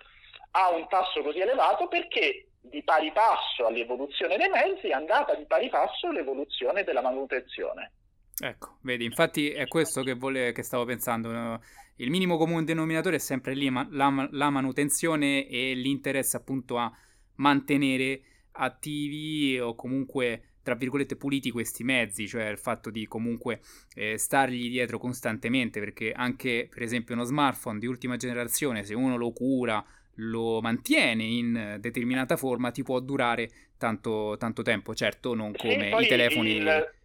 [0.51, 5.45] ha un tasso così elevato perché di pari passo all'evoluzione dei mezzi è andata di
[5.45, 7.91] pari passo l'evoluzione della manutenzione.
[8.41, 11.59] Ecco, vedi, infatti è questo che, vole, che stavo pensando.
[11.97, 16.91] Il minimo comune denominatore è sempre lì, ma la, la manutenzione e l'interesse appunto a
[17.35, 18.21] mantenere
[18.59, 23.59] attivi o comunque tra virgolette puliti questi mezzi, cioè il fatto di comunque
[23.95, 29.17] eh, stargli dietro costantemente, perché anche per esempio uno smartphone di ultima generazione, se uno
[29.17, 29.83] lo cura,
[30.15, 36.03] lo mantiene in determinata forma, ti può durare tanto, tanto tempo, certo non come sì,
[36.03, 36.55] i telefoni...
[36.57, 36.97] Il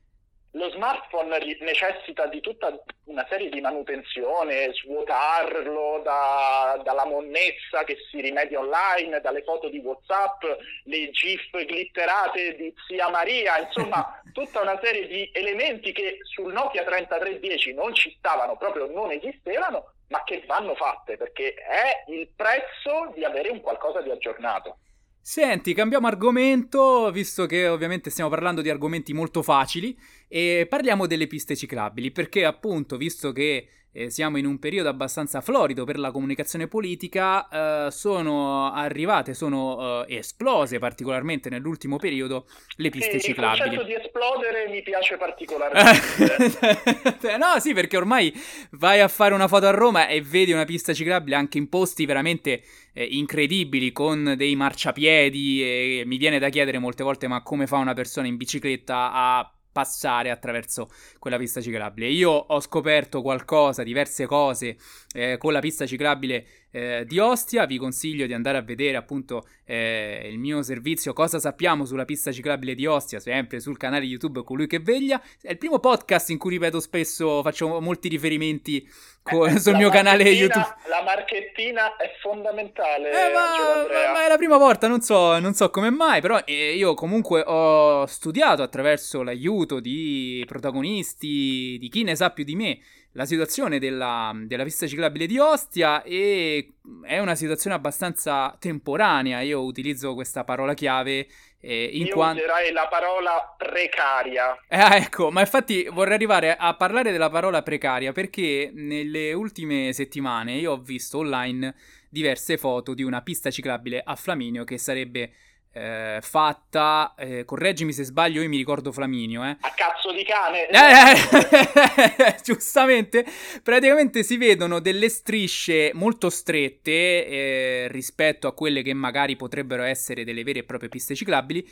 [0.54, 2.72] lo smartphone necessita di tutta
[3.04, 9.78] una serie di manutenzione, svuotarlo da, dalla monnezza che si rimedia online, dalle foto di
[9.78, 10.42] Whatsapp,
[10.84, 16.84] le GIF glitterate di zia Maria, insomma tutta una serie di elementi che sul Nokia
[16.84, 23.12] 3310 non ci stavano, proprio non esistevano, ma che vanno fatte perché è il prezzo
[23.14, 24.78] di avere un qualcosa di aggiornato.
[25.26, 29.96] Senti, cambiamo argomento, visto che ovviamente stiamo parlando di argomenti molto facili,
[30.34, 35.40] e parliamo delle piste ciclabili, perché appunto, visto che eh, siamo in un periodo abbastanza
[35.40, 42.90] florido per la comunicazione politica, eh, sono arrivate, sono eh, esplose particolarmente nell'ultimo periodo le
[42.90, 43.62] piste sì, ciclabili.
[43.62, 47.36] Il concetto di esplodere mi piace particolarmente.
[47.38, 48.34] no, sì, perché ormai
[48.70, 52.06] vai a fare una foto a Roma e vedi una pista ciclabile anche in posti
[52.06, 57.68] veramente eh, incredibili con dei marciapiedi e mi viene da chiedere molte volte ma come
[57.68, 62.06] fa una persona in bicicletta a passare attraverso quella pista ciclabile.
[62.06, 64.76] Io ho scoperto qualcosa, diverse cose
[65.12, 67.66] eh, con la pista ciclabile eh, di Ostia.
[67.66, 72.32] Vi consiglio di andare a vedere appunto eh, il mio servizio Cosa sappiamo sulla pista
[72.32, 75.22] ciclabile di Ostia, sempre sul canale YouTube Colui che veglia.
[75.40, 78.86] È il primo podcast in cui ripeto spesso, faccio molti riferimenti
[79.22, 80.74] co- eh, sul mio canale YouTube.
[80.88, 83.08] La marchettina è fondamentale.
[83.08, 86.74] Eh, ma, ma, è la prima volta, non so, non so come mai, però eh,
[86.74, 92.80] io comunque ho studiato attraverso l'aiuto di protagonisti, di chi ne sa più di me
[93.14, 99.40] la situazione della, della, pista ciclabile di Ostia e è una situazione abbastanza temporanea.
[99.40, 101.26] Io utilizzo questa parola chiave.
[101.60, 102.42] Eh, in Io quanto...
[102.42, 104.54] userai la parola precaria.
[104.68, 110.54] Eh, ecco, ma infatti vorrei arrivare a parlare della parola precaria perché nelle ultime settimane
[110.56, 111.74] io ho visto online
[112.10, 115.32] diverse foto di una pista ciclabile a Flaminio che sarebbe
[115.74, 119.56] eh, fatta, eh, correggimi se sbaglio, io mi ricordo Flaminio, eh.
[119.60, 120.68] A cazzo di cane!
[120.68, 123.26] Eh, giustamente,
[123.62, 130.22] praticamente si vedono delle strisce molto strette eh, rispetto a quelle che magari potrebbero essere
[130.22, 131.68] delle vere e proprie piste ciclabili,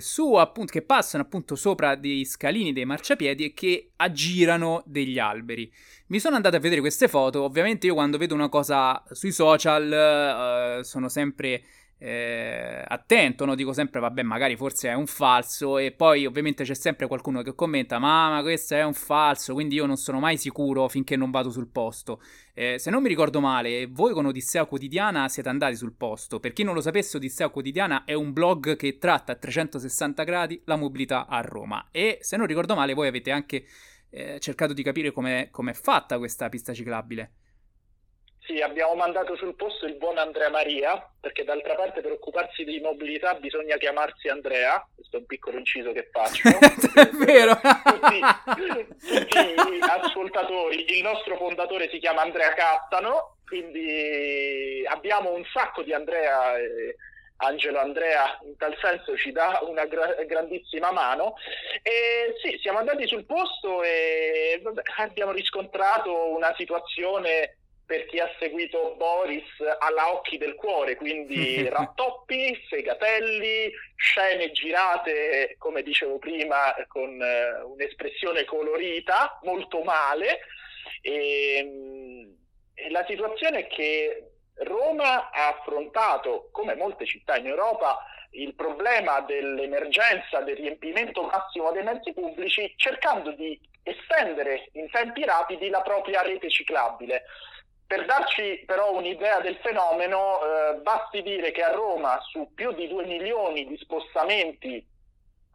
[0.00, 5.70] su appunto, che passano appunto sopra dei scalini, dei marciapiedi e che aggirano degli alberi.
[6.06, 10.78] Mi sono andato a vedere queste foto, ovviamente io quando vedo una cosa sui social
[10.80, 11.62] eh, sono sempre
[11.98, 13.56] eh, attento, no?
[13.56, 17.56] dico sempre vabbè magari forse è un falso e poi ovviamente c'è sempre qualcuno che
[17.56, 21.30] commenta ma, ma questo è un falso quindi io non sono mai sicuro finché non
[21.30, 22.20] vado sul posto.
[22.54, 26.38] Eh, se non mi ricordo male voi con Odissea Quotidiana siete andati sul posto.
[26.38, 30.62] Per chi non lo sapesse Odissea Quotidiana è un blog che tratta a 360 gradi
[30.66, 31.88] la mobilità a Roma.
[31.90, 33.64] E se non ricordo male voi avete anche
[34.10, 37.32] eh, cercato di capire come è fatta questa pista ciclabile
[38.48, 42.80] sì, abbiamo mandato sul posto il buon Andrea Maria, perché d'altra parte per occuparsi di
[42.80, 46.48] mobilità bisogna chiamarsi Andrea, questo è un piccolo inciso che faccio.
[46.48, 47.54] è vero!
[47.84, 48.20] Tutti,
[48.96, 55.92] tutti gli ascoltatori, il nostro fondatore si chiama Andrea Cattano, quindi abbiamo un sacco di
[55.92, 56.56] Andrea...
[56.56, 56.96] Eh,
[57.40, 61.36] Angelo Andrea in tal senso ci dà una gra- grandissima mano
[61.84, 67.57] e sì, siamo andati sul posto e vabbè, abbiamo riscontrato una situazione
[67.88, 69.46] per chi ha seguito Boris
[69.78, 78.44] alla occhi del cuore, quindi rattoppi, fegatelli, scene girate, come dicevo prima, con uh, un'espressione
[78.44, 80.40] colorita, molto male.
[81.00, 82.30] E, mm,
[82.74, 89.20] e la situazione è che Roma ha affrontato, come molte città in Europa, il problema
[89.20, 96.20] dell'emergenza del riempimento massimo dei mezzi pubblici cercando di estendere in tempi rapidi la propria
[96.20, 97.24] rete ciclabile.
[97.88, 102.86] Per darci però un'idea del fenomeno, eh, basti dire che a Roma su più di
[102.86, 104.86] 2 milioni di spostamenti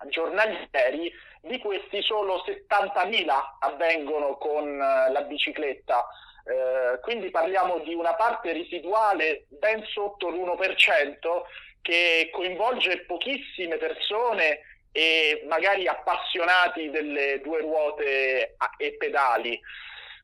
[0.07, 3.29] giornalieri, di questi solo 70.000
[3.59, 6.07] avvengono con eh, la bicicletta.
[6.43, 11.43] Eh, quindi parliamo di una parte residuale ben sotto l'1%
[11.83, 14.61] che coinvolge pochissime persone
[14.91, 19.61] e magari appassionati delle due ruote e pedali.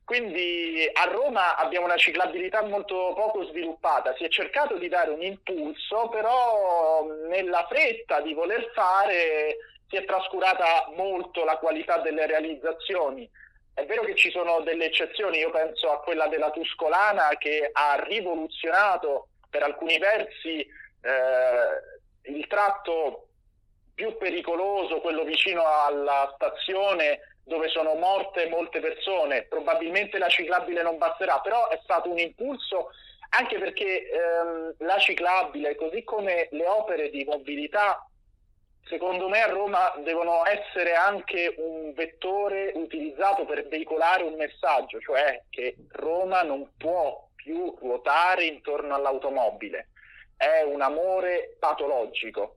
[0.10, 5.22] Quindi a Roma abbiamo una ciclabilità molto poco sviluppata, si è cercato di dare un
[5.22, 9.58] impulso, però nella fretta di voler fare
[9.88, 13.30] si è trascurata molto la qualità delle realizzazioni.
[13.72, 18.04] È vero che ci sono delle eccezioni, io penso a quella della Tuscolana che ha
[18.04, 23.28] rivoluzionato per alcuni versi eh, il tratto
[23.94, 29.44] più pericoloso, quello vicino alla stazione dove sono morte molte persone.
[29.44, 32.90] Probabilmente la ciclabile non basterà, però è stato un impulso
[33.32, 38.04] anche perché ehm, la ciclabile, così come le opere di mobilità
[38.90, 45.44] secondo me a Roma devono essere anche un vettore utilizzato per veicolare un messaggio, cioè
[45.50, 49.90] che Roma non può più ruotare intorno all'automobile,
[50.36, 52.56] è un amore patologico.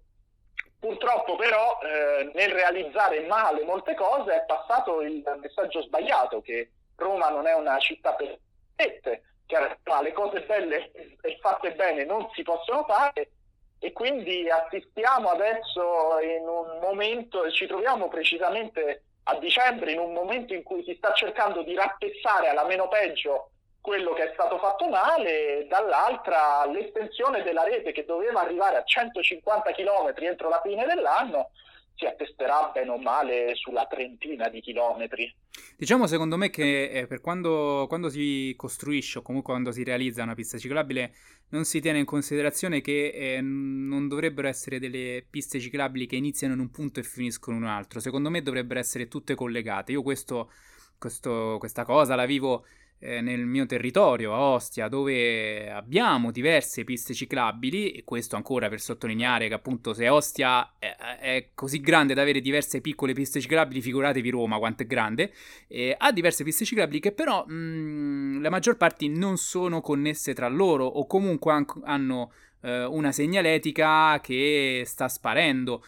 [0.82, 7.28] Purtroppo però eh, nel realizzare male molte cose è passato il messaggio sbagliato che Roma
[7.28, 9.10] non è una città perfetta,
[9.46, 13.30] che le cose belle e fatte bene non si possono fare
[13.78, 20.52] e quindi assistiamo adesso in un momento, ci troviamo precisamente a dicembre in un momento
[20.52, 23.51] in cui si sta cercando di rappezzare alla meno peggio
[23.82, 29.72] quello che è stato fatto male, dall'altra l'estensione della rete che doveva arrivare a 150
[29.72, 31.50] km entro la fine dell'anno
[31.94, 35.34] si attesterà bene o male sulla trentina di chilometri.
[35.76, 40.22] Diciamo secondo me che eh, per quando, quando, si costruisce o comunque quando si realizza
[40.22, 41.14] una pista ciclabile
[41.50, 46.54] non si tiene in considerazione che eh, non dovrebbero essere delle piste ciclabili che iniziano
[46.54, 48.00] in un punto e finiscono in un altro.
[48.00, 49.92] Secondo me dovrebbero essere tutte collegate.
[49.92, 50.50] Io questo,
[50.98, 52.64] questo, questa cosa la vivo
[53.04, 58.80] eh, nel mio territorio, a Ostia, dove abbiamo diverse piste ciclabili, e questo ancora per
[58.80, 63.82] sottolineare che appunto se Ostia è, è così grande da avere diverse piccole piste ciclabili,
[63.82, 65.32] figuratevi Roma quanto è grande,
[65.66, 70.32] eh, ha diverse piste ciclabili che però mh, mm, la maggior parte non sono connesse
[70.32, 72.32] tra loro o comunque han- hanno
[72.62, 75.82] eh, una segnaletica che sta sparendo.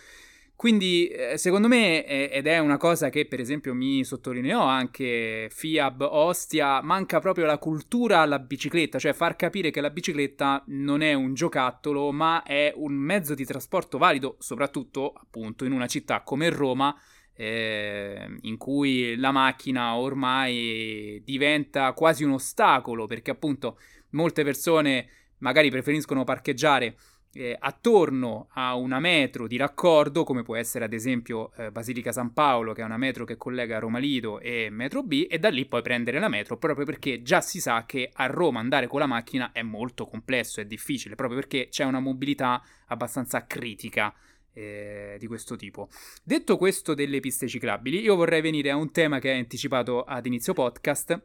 [0.57, 6.03] Quindi, eh, secondo me, ed è una cosa che per esempio mi sottolineò anche FIAB
[6.03, 11.13] Ostia, manca proprio la cultura alla bicicletta, cioè far capire che la bicicletta non è
[11.13, 16.49] un giocattolo, ma è un mezzo di trasporto valido, soprattutto appunto in una città come
[16.51, 16.97] Roma,
[17.35, 23.79] eh, in cui la macchina ormai diventa quasi un ostacolo, perché appunto
[24.11, 26.97] molte persone magari preferiscono parcheggiare
[27.35, 32.33] eh, attorno a una metro di raccordo, come può essere ad esempio eh, Basilica San
[32.33, 35.67] Paolo, che è una metro che collega Roma Lido e metro B, e da lì
[35.67, 39.07] poi prendere la metro, proprio perché già si sa che a Roma andare con la
[39.07, 44.15] macchina è molto complesso, è difficile, proprio perché c'è una mobilità abbastanza critica.
[44.57, 45.89] Eh, di questo tipo.
[46.23, 50.27] Detto questo delle piste ciclabili, io vorrei venire a un tema che hai anticipato ad
[50.27, 51.21] inizio podcast,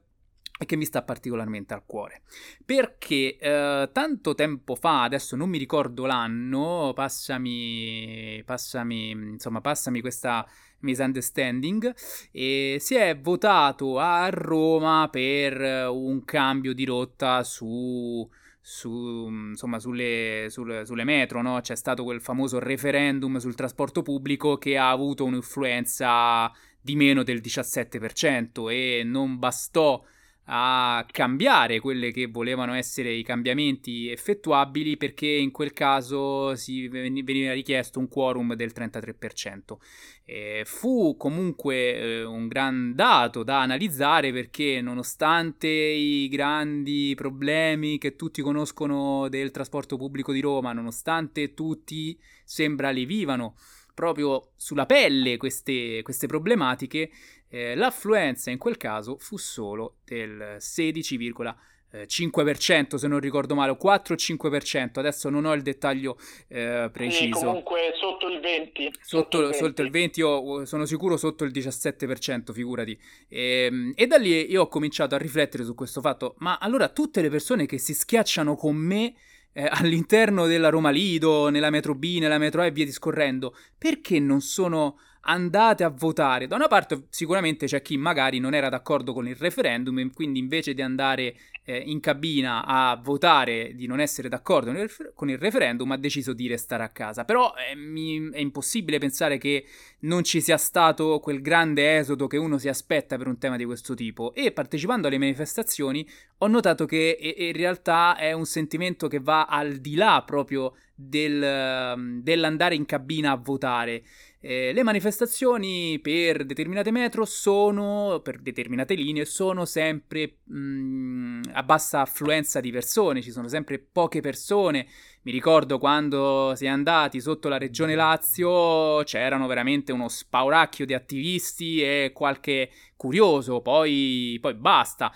[0.62, 2.22] e che mi sta particolarmente al cuore.
[2.66, 10.46] Perché eh, tanto tempo fa, adesso non mi ricordo l'anno, passami, passami, insomma, passami questa
[10.80, 11.96] misunderstanding,
[12.32, 18.30] e si è votato a Roma per un cambio di rotta su,
[18.60, 21.62] su, insomma, sulle, sulle, sulle metro, no?
[21.62, 26.52] C'è stato quel famoso referendum sul trasporto pubblico che ha avuto un'influenza
[26.82, 30.04] di meno del 17% e non bastò
[30.52, 37.54] a cambiare quelli che volevano essere i cambiamenti effettuabili perché in quel caso si veniva
[37.54, 39.78] richiesto un quorum del 33%.
[40.26, 48.16] E fu comunque eh, un gran dato da analizzare perché nonostante i grandi problemi che
[48.16, 53.56] tutti conoscono del trasporto pubblico di Roma, nonostante tutti sembra li vivano
[54.00, 57.12] proprio sulla pelle queste, queste problematiche,
[57.50, 65.00] eh, l'affluenza in quel caso fu solo del 16,5% se non ricordo male, o 4-5%,
[65.00, 67.40] adesso non ho il dettaglio eh, preciso.
[67.40, 68.92] Sì, comunque sotto il 20.
[69.02, 69.58] Sotto, sotto, il 20.
[69.58, 72.96] sotto il 20, io sono sicuro sotto il 17%, figurati.
[73.28, 76.90] E, ehm, e da lì io ho cominciato a riflettere su questo fatto, ma allora
[76.90, 79.16] tutte le persone che si schiacciano con me
[79.54, 84.20] eh, all'interno della Roma Lido, nella metro B, nella metro A e via discorrendo, perché
[84.20, 86.48] non sono andate a votare.
[86.48, 90.40] Da una parte sicuramente c'è chi magari non era d'accordo con il referendum e quindi
[90.40, 94.74] invece di andare eh, in cabina a votare di non essere d'accordo
[95.14, 97.26] con il referendum ha deciso di restare a casa.
[97.26, 99.66] Però eh, mi, è impossibile pensare che
[100.00, 103.66] non ci sia stato quel grande esodo che uno si aspetta per un tema di
[103.66, 106.08] questo tipo e partecipando alle manifestazioni
[106.42, 112.22] ho notato che in realtà è un sentimento che va al di là proprio del,
[112.22, 114.04] dell'andare in cabina a votare.
[114.42, 122.00] Eh, le manifestazioni per determinate metro sono, per determinate linee, sono sempre mh, a bassa
[122.00, 124.88] affluenza di persone, ci sono sempre poche persone
[125.24, 130.94] Mi ricordo quando si è andati sotto la regione Lazio, c'erano veramente uno spauracchio di
[130.94, 135.12] attivisti e qualche curioso, poi, poi basta.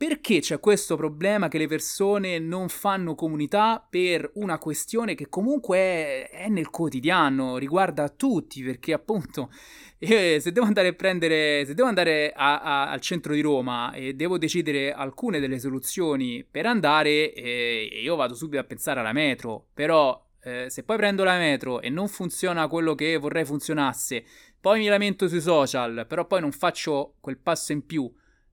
[0.00, 6.26] Perché c'è questo problema che le persone non fanno comunità per una questione che comunque
[6.26, 9.52] è, nel quotidiano, riguarda tutti, perché appunto
[10.00, 13.92] eh, se devo andare a prendere, se devo andare a, a, al centro di Roma
[13.92, 19.12] e devo decidere alcune delle soluzioni per andare, eh, io vado subito a pensare alla
[19.12, 24.24] metro, però eh, se poi prendo la metro e non funziona quello che vorrei funzionasse,
[24.58, 28.10] poi mi lamento sui social, però poi non faccio quel passo in più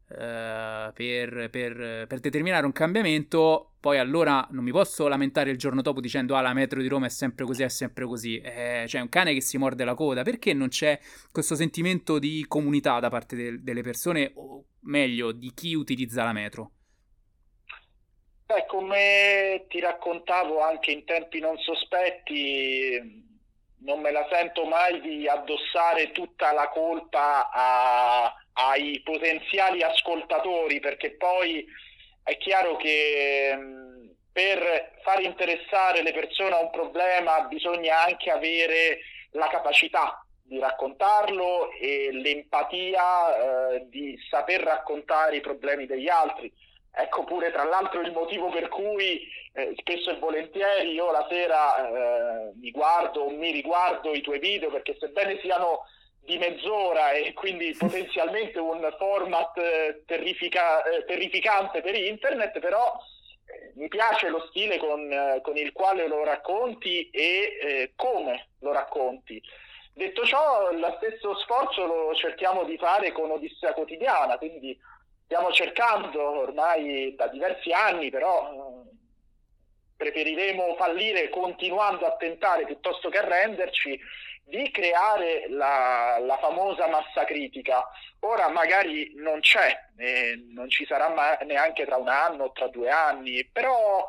[0.10, 5.82] Uh, per, per, per, determinare un cambiamento, poi allora non mi posso lamentare il giorno
[5.82, 8.40] dopo dicendo ah la metro di Roma è sempre così, è sempre così.
[8.40, 10.98] Eh, cioè un cane che si morde la coda, perché non c'è
[11.30, 16.32] questo sentimento di comunità da parte de- delle persone, o meglio, di chi utilizza la
[16.32, 16.72] metro?
[18.46, 23.26] Beh, come ti raccontavo anche in tempi non sospetti,
[23.80, 31.16] non me la sento mai di addossare tutta la colpa a ai potenziali ascoltatori, perché
[31.16, 31.66] poi
[32.24, 33.88] è chiaro che mh,
[34.32, 39.00] per far interessare le persone a un problema bisogna anche avere
[39.32, 46.52] la capacità di raccontarlo e l'empatia eh, di saper raccontare i problemi degli altri.
[46.92, 51.76] Ecco pure tra l'altro il motivo per cui eh, spesso e volentieri io la sera
[51.76, 55.84] eh, mi guardo o mi riguardo i tuoi video perché sebbene siano
[56.28, 63.00] di mezz'ora e quindi potenzialmente un format eh, terrifica, eh, terrificante per internet, però
[63.46, 68.74] eh, mi piace lo stile con, con, il quale lo racconti e eh, come lo
[68.74, 69.42] racconti.
[69.94, 74.78] Detto ciò, lo stesso sforzo lo cerchiamo di fare con Odissea Quotidiana, quindi
[75.24, 78.84] stiamo cercando ormai da diversi anni, però
[79.96, 84.00] preferiremo fallire continuando a tentare piuttosto che arrenderci
[84.48, 87.86] di creare la, la, famosa massa critica.
[88.22, 89.78] Ora magari non c'è,
[90.54, 94.08] non ci sarà ma- neanche tra un anno o tra due anni, però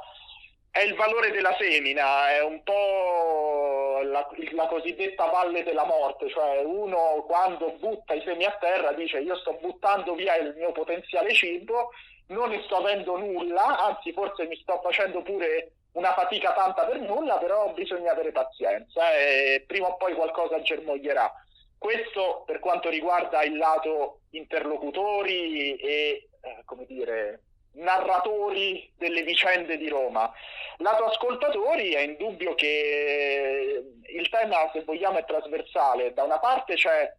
[0.71, 6.63] è il valore della semina, è un po' la, la, cosiddetta valle della morte, cioè
[6.63, 11.35] uno quando butta i semi a terra dice io sto buttando via il mio potenziale
[11.35, 11.91] cibo,
[12.29, 17.01] non ne sto avendo nulla, anzi forse mi sto facendo pure una fatica tanta per
[17.01, 21.33] nulla, però bisogna avere pazienza e prima o poi qualcosa germoglierà.
[21.77, 27.43] Questo per quanto riguarda il lato interlocutori e, eh, come dire,
[27.75, 30.33] narratori delle vicende di Roma.
[30.79, 36.13] Lato ascoltatori è indubbio che il tema, se vogliamo, è trasversale.
[36.15, 37.13] Da una parte c'è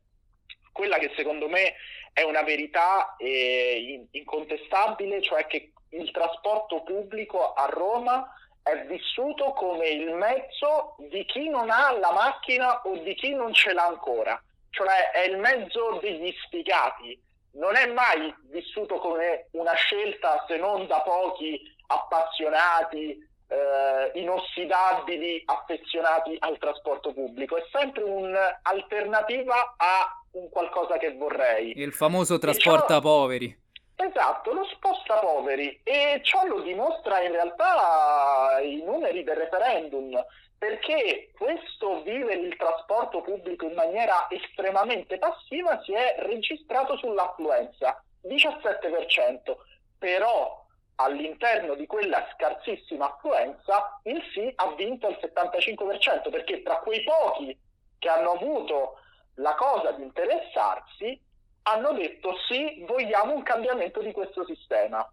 [0.71, 1.75] quella che secondo me
[2.13, 8.29] è una verità eh, incontestabile, cioè che il trasporto pubblico a Roma
[8.71, 13.53] è vissuto come il mezzo di chi non ha la macchina o di chi non
[13.53, 17.19] ce l'ha ancora, cioè è il mezzo degli sfigati,
[17.53, 26.35] non è mai vissuto come una scelta se non da pochi appassionati, eh, inossidabili, affezionati
[26.39, 31.73] al trasporto pubblico, è sempre un'alternativa a un qualcosa che vorrei.
[31.75, 33.67] Il famoso trasporta poveri.
[34.01, 40.25] Esatto, lo sposta poveri e ciò lo dimostra in realtà i numeri del referendum,
[40.57, 49.57] perché questo vivere il trasporto pubblico in maniera estremamente passiva si è registrato sull'affluenza, 17%,
[49.97, 57.03] però all'interno di quella scarsissima affluenza il sì ha vinto il 75%, perché tra quei
[57.03, 57.57] pochi
[57.97, 58.97] che hanno avuto
[59.35, 61.27] la cosa di interessarsi,
[61.63, 65.07] hanno detto sì, vogliamo un cambiamento di questo sistema.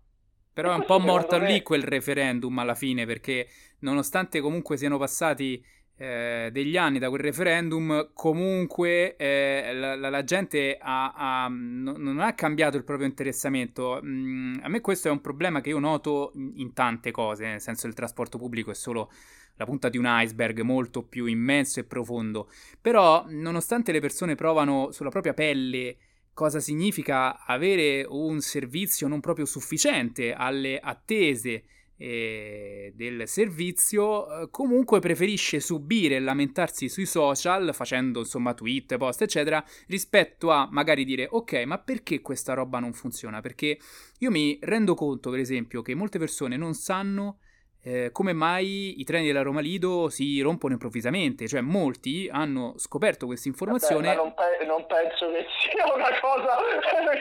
[0.52, 1.52] Però è un po' morto me...
[1.52, 3.46] lì quel referendum alla fine, perché
[3.80, 5.62] nonostante comunque siano passati
[5.98, 12.20] eh, degli anni da quel referendum, comunque eh, la, la, la, gente ha, ha, non
[12.20, 14.00] ha cambiato il proprio interessamento.
[14.02, 17.60] Mm, a me questo è un problema che io noto in, in tante cose, nel
[17.60, 19.10] senso che il trasporto pubblico è solo
[19.56, 22.50] la punta di un iceberg molto più immenso e profondo.
[22.80, 25.96] Però, nonostante le persone provano sulla propria pelle
[26.36, 31.64] cosa significa avere un servizio non proprio sufficiente alle attese
[31.96, 39.22] eh, del servizio, eh, comunque preferisce subire e lamentarsi sui social, facendo insomma tweet, post,
[39.22, 43.40] eccetera, rispetto a magari dire ok, ma perché questa roba non funziona?
[43.40, 43.78] Perché
[44.18, 47.38] io mi rendo conto, per esempio, che molte persone non sanno
[47.86, 53.26] eh, come mai i treni della Roma Lido si rompono improvvisamente, cioè molti hanno scoperto
[53.26, 54.08] questa informazione.
[54.08, 56.56] Vabbè, non, pe- non, penso che sia una cosa,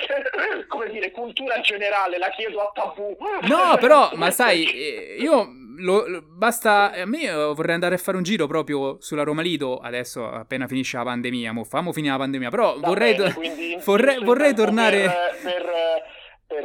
[0.68, 3.16] come dire, cultura generale, la chiedo a tabù.
[3.42, 8.18] No, però, ma sai, eh, io lo, lo, basta, a me vorrei andare a fare
[8.18, 12.20] un giro proprio sulla Roma Lido, adesso appena finisce la pandemia, mo famo finire la
[12.20, 15.02] pandemia, però Va vorrei, bene, quindi, vorrei, vorrei tornare...
[15.02, 15.85] Per, per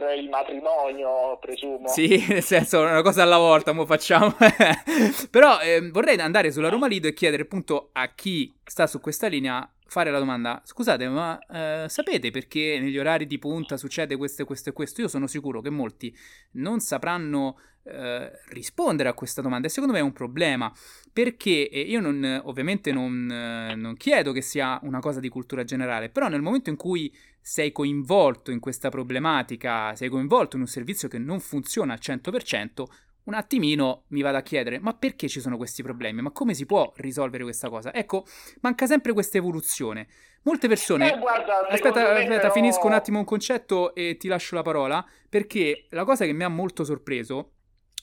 [0.01, 1.89] per il matrimonio, presumo.
[1.89, 4.35] Sì, nel senso, una cosa alla volta, mo facciamo.
[5.31, 9.27] Però eh, vorrei andare sulla Roma Lido e chiedere appunto a chi sta su questa
[9.27, 14.43] linea fare la domanda, scusate, ma eh, sapete perché negli orari di punta succede questo
[14.43, 15.01] e questo e questo?
[15.01, 16.17] Io sono sicuro che molti
[16.53, 20.73] non sapranno eh, rispondere a questa domanda e secondo me è un problema
[21.13, 25.65] perché eh, io non, ovviamente non, eh, non chiedo che sia una cosa di cultura
[25.65, 30.69] generale, però nel momento in cui sei coinvolto in questa problematica, sei coinvolto in un
[30.69, 32.85] servizio che non funziona al 100%,
[33.25, 36.21] un attimino mi vado a chiedere, ma perché ci sono questi problemi?
[36.23, 37.93] Ma come si può risolvere questa cosa?
[37.95, 38.25] Ecco,
[38.61, 40.07] manca sempre questa evoluzione.
[40.43, 41.15] Molte persone...
[41.15, 42.53] Eh, guarda, aspetta, aspetta però...
[42.53, 46.45] finisco un attimo un concetto e ti lascio la parola, perché la cosa che mi
[46.45, 47.53] ha molto sorpreso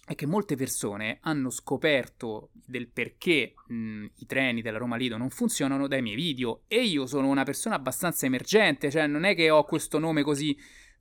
[0.07, 5.29] è che molte persone hanno scoperto del perché mh, i treni della Roma Lido non
[5.29, 9.49] funzionano dai miei video e io sono una persona abbastanza emergente, cioè non è che
[9.49, 10.57] ho questo nome così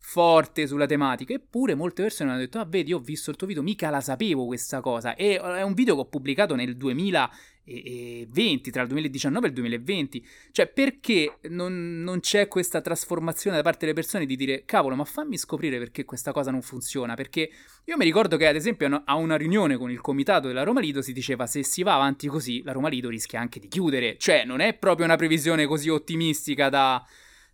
[0.08, 3.60] forte sulla tematica, eppure molte persone hanno detto "Ah, vedi, ho visto il tuo video,
[3.60, 5.16] mica la sapevo questa cosa".
[5.16, 7.28] E è un video che ho pubblicato nel 2000
[7.64, 10.26] e 20, tra il 2019 e il 2020.
[10.52, 15.04] Cioè, perché non, non, c'è questa trasformazione da parte delle persone di dire, cavolo, ma
[15.04, 17.14] fammi scoprire perché questa cosa non funziona?
[17.14, 17.50] Perché
[17.84, 21.02] io mi ricordo che, ad esempio, a una riunione con il comitato della Roma Lido
[21.02, 24.16] si diceva, se si va avanti così, la Roma Lido rischia anche di chiudere.
[24.18, 27.04] Cioè, non è proprio una previsione così ottimistica da,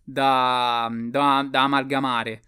[0.03, 2.41] da, da, da amalgamare.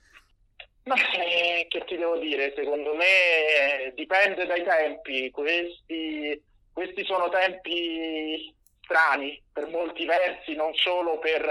[0.84, 2.54] Ma eh, che ti devo dire?
[2.56, 5.32] Secondo me dipende dai tempi.
[5.32, 6.42] Questi
[6.76, 11.48] questi sono tempi strani per molti versi, non solo per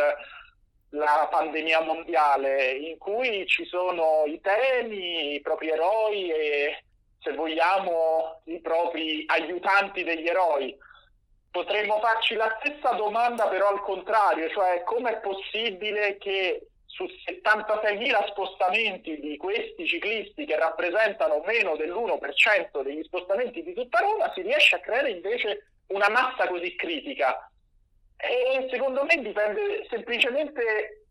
[0.90, 6.84] la pandemia mondiale, in cui ci sono i temi, i propri eroi e,
[7.20, 10.76] se vogliamo, i propri aiutanti degli eroi.
[11.54, 19.20] Potremmo farci la stessa domanda però al contrario, cioè com'è possibile che su 76.000 spostamenti
[19.20, 24.80] di questi ciclisti che rappresentano meno dell'1% degli spostamenti di tutta Roma si riesce a
[24.80, 27.48] creare invece una massa così critica.
[28.16, 31.04] E secondo me dipende semplicemente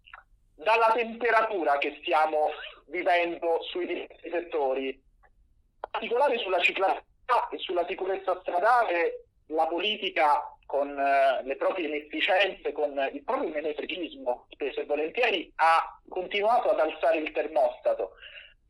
[0.55, 2.49] dalla temperatura che stiamo
[2.87, 4.87] vivendo sui diversi settori.
[4.87, 12.71] In particolare sulla ciclabilità e sulla sicurezza stradale la politica con eh, le proprie inefficienze,
[12.71, 18.13] con il proprio menefreghismo, spesso e volentieri, ha continuato ad alzare il termostato.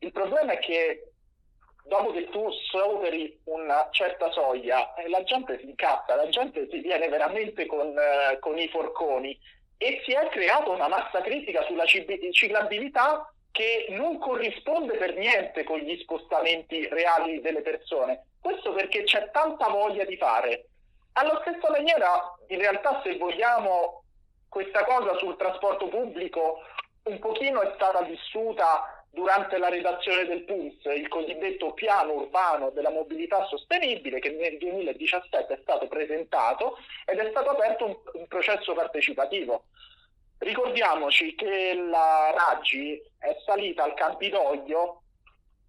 [0.00, 1.12] Il problema è che
[1.84, 6.80] dopo che tu superi una certa soglia, eh, la gente si incazza, la gente si
[6.80, 9.38] viene veramente con, eh, con i forconi
[9.76, 15.78] e si è creata una massa critica sulla ciclabilità che non corrisponde per niente con
[15.78, 18.26] gli spostamenti reali delle persone.
[18.44, 20.66] Questo perché c'è tanta voglia di fare,
[21.12, 24.02] alla stessa maniera, in realtà, se vogliamo,
[24.50, 26.58] questa cosa sul trasporto pubblico
[27.04, 32.90] un pochino è stata vissuta durante la redazione del PULS, il cosiddetto piano urbano della
[32.90, 36.76] mobilità sostenibile che nel 2017 è stato presentato
[37.06, 39.64] ed è stato aperto un, un processo partecipativo.
[40.36, 45.03] Ricordiamoci che la Raggi è salita al Campidoglio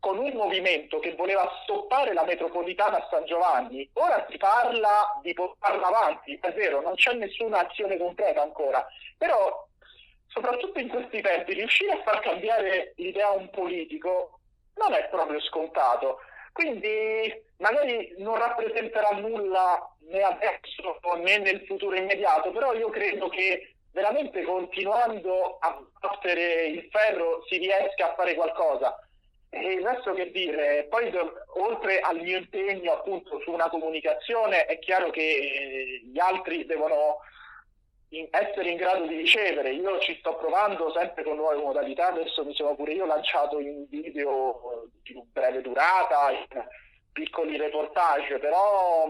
[0.06, 3.90] con un movimento che voleva stoppare la metropolitana a San Giovanni.
[3.94, 8.86] Ora si parla di portarla avanti, è vero, non c'è nessuna azione concreta ancora,
[9.18, 9.68] però
[10.28, 14.42] soprattutto in questi tempi riuscire a far cambiare l'idea a un politico
[14.76, 16.20] non è proprio scontato.
[16.54, 23.74] Quindi magari non rappresenterà nulla né adesso né nel futuro immediato, però io credo che
[23.92, 29.00] veramente continuando a battere il ferro si riesca a fare qualcosa.
[29.58, 31.10] E il resto che dire, poi
[31.54, 37.20] oltre al mio impegno appunto su una comunicazione è chiaro che eh, gli altri devono
[38.32, 39.72] essere in grado di ricevere.
[39.72, 43.88] Io ci sto provando sempre con nuove modalità, adesso mi sono pure io lanciato in
[43.88, 46.46] video di breve durata, in
[47.14, 49.10] piccoli reportage, però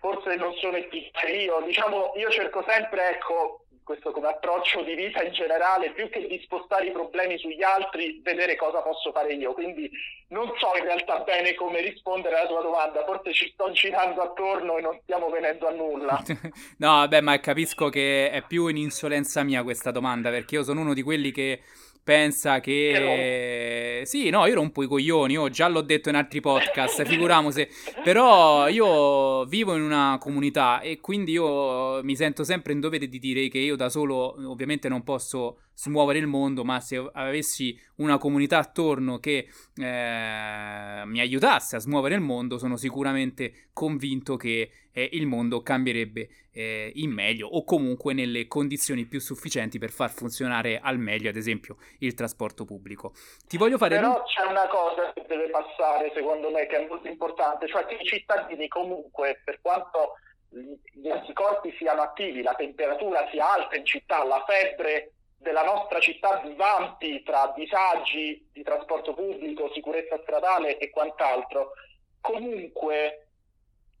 [0.00, 1.60] forse non sono efficace io.
[1.60, 6.40] Diciamo, io cerco sempre, ecco, questo come approccio di vita in generale, più che di
[6.44, 9.52] spostare i problemi sugli altri, vedere cosa posso fare io.
[9.52, 9.90] Quindi
[10.28, 14.78] non so in realtà bene come rispondere alla tua domanda, forse ci sto girando attorno
[14.78, 16.22] e non stiamo venendo a nulla.
[16.78, 20.80] no, vabbè, ma capisco che è più in insolenza mia questa domanda, perché io sono
[20.80, 21.60] uno di quelli che
[22.02, 24.02] pensa che...
[24.04, 27.68] Sì, no, io rompo i coglioni, io già l'ho detto in altri podcast, figuriamo se...
[28.02, 33.18] Però io vivo in una comunità e quindi io mi sento sempre in dovere di
[33.18, 38.18] dire che io da solo ovviamente non posso smuovere il mondo, ma se avessi una
[38.18, 45.08] comunità attorno che eh, mi aiutasse a smuovere il mondo, sono sicuramente convinto che eh,
[45.12, 50.78] il mondo cambierebbe eh, in meglio o comunque nelle condizioni più sufficienti per far funzionare
[50.78, 53.12] al meglio, ad esempio, il trasporto pubblico.
[53.46, 53.96] Ti voglio fare...
[53.96, 57.94] Però c'è una cosa che deve passare, secondo me, che è molto importante, cioè che
[57.94, 60.14] i cittadini comunque, per quanto
[60.50, 65.12] gli anticorpi siano attivi, la temperatura sia alta in città, la febbre
[65.42, 71.72] della nostra città vivanti tra disagi di trasporto pubblico, sicurezza stradale e quant'altro,
[72.20, 73.26] comunque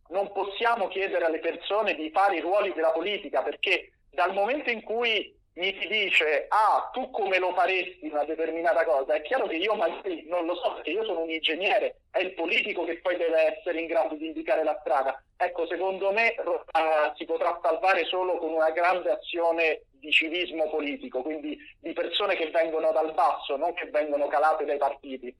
[0.08, 4.82] non possiamo chiedere alle persone di fare i ruoli della politica perché dal momento in
[4.82, 9.14] cui mi si dice ah tu come lo faresti una determinata cosa?
[9.14, 12.32] È chiaro che io magari non lo so perché io sono un ingegnere è il
[12.32, 15.22] politico che poi deve essere in grado di indicare la strada.
[15.36, 21.22] Ecco secondo me uh, si potrà salvare solo con una grande azione di civismo politico
[21.22, 25.32] quindi di persone che vengono dal basso non che vengono calate dai partiti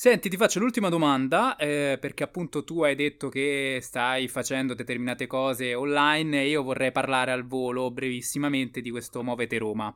[0.00, 5.26] Senti, ti faccio l'ultima domanda, eh, perché appunto tu hai detto che stai facendo determinate
[5.26, 9.92] cose online e io vorrei parlare al volo brevissimamente di questo Muovete Roma.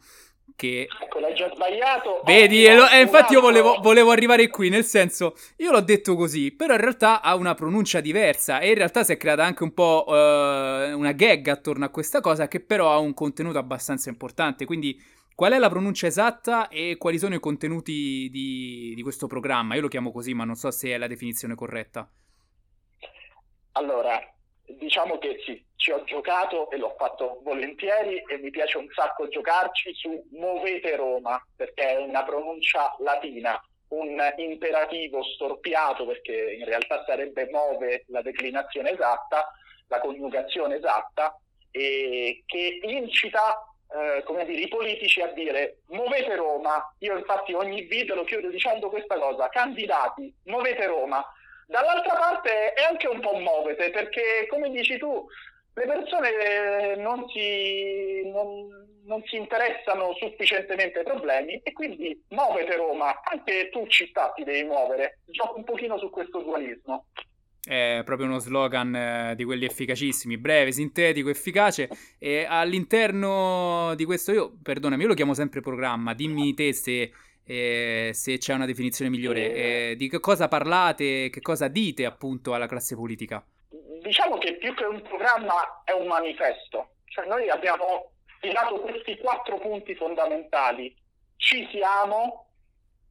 [0.57, 0.88] Che...
[1.00, 2.20] Ecco, l'hai già sbagliato.
[2.24, 6.16] Vedi, e, lo, e infatti io volevo, volevo, arrivare qui, nel senso, io l'ho detto
[6.16, 9.62] così, però in realtà ha una pronuncia diversa e in realtà si è creata anche
[9.62, 14.11] un po' uh, una gag attorno a questa cosa che però ha un contenuto abbastanza
[14.11, 15.00] importante, quindi
[15.34, 19.74] Qual è la pronuncia esatta e quali sono i contenuti di, di, questo programma?
[19.74, 22.08] Io lo chiamo così, ma non so se è la definizione corretta.
[23.72, 24.20] Allora,
[24.66, 29.26] diciamo che sì, ci ho giocato e l'ho fatto volentieri e mi piace un sacco
[29.28, 33.58] giocarci su Movete Roma, perché è una pronuncia latina,
[33.88, 39.50] un imperativo storpiato, perché in realtà sarebbe move la declinazione esatta,
[39.88, 41.36] la coniugazione esatta,
[41.70, 47.82] e che incita eh, come dire, i politici a dire muovete Roma, io infatti ogni
[47.82, 51.24] video lo chiudo dicendo questa cosa, candidati, muovete Roma.
[51.66, 55.26] Dall'altra parte è anche un po' muovete perché come dici tu,
[55.74, 58.68] le persone non si, non,
[59.05, 64.64] non si interessano sufficientemente ai problemi e quindi muovete Roma, anche tu città ti devi
[64.64, 67.07] muovere, gioco un pochino su questo dualismo.
[67.64, 71.88] È proprio uno slogan eh, di quelli efficacissimi, breve, sintetico, efficace.
[72.18, 76.12] E all'interno di questo, io, perdonami, io lo chiamo sempre programma.
[76.12, 77.12] Dimmi te se,
[77.44, 79.54] eh, se c'è una definizione migliore.
[79.54, 83.44] Eh, di che cosa parlate, che cosa dite appunto alla classe politica?
[84.02, 86.94] Diciamo che più che un programma è un manifesto.
[87.04, 90.92] Cioè noi abbiamo stilato questi quattro punti fondamentali.
[91.36, 92.48] Ci siamo,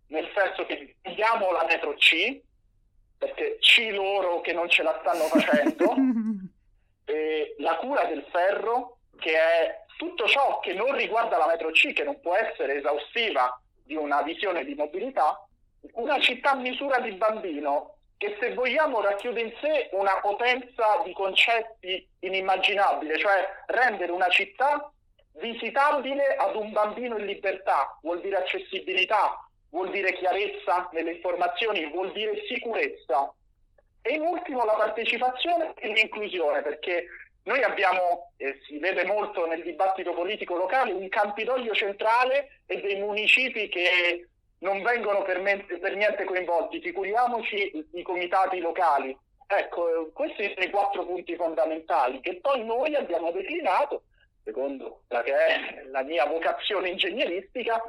[0.07, 2.41] nel senso che diamo la metro C,
[3.21, 5.93] perché ci loro che non ce la stanno facendo,
[7.05, 11.93] e la cura del ferro, che è tutto ciò che non riguarda la metro C,
[11.93, 15.47] che non può essere esaustiva di una visione di mobilità,
[15.93, 21.13] una città a misura di bambino che se vogliamo racchiude in sé una potenza di
[21.13, 24.91] concetti inimmaginabile, cioè rendere una città
[25.33, 32.11] visitabile ad un bambino in libertà, vuol dire accessibilità, vuol dire chiarezza nelle informazioni, vuol
[32.11, 33.33] dire sicurezza.
[34.03, 37.07] E in ultimo la partecipazione e l'inclusione, perché
[37.43, 42.99] noi abbiamo, eh, si vede molto nel dibattito politico locale, un campidoglio centrale e dei
[42.99, 44.27] municipi che
[44.59, 46.81] non vengono per, me, per niente coinvolti.
[46.81, 49.17] Figuriamoci i, comitati locali.
[49.47, 54.03] Ecco, questi sono i quattro punti fondamentali che poi noi abbiamo declinato,
[54.43, 57.81] secondo la che è la mia vocazione ingegneristica,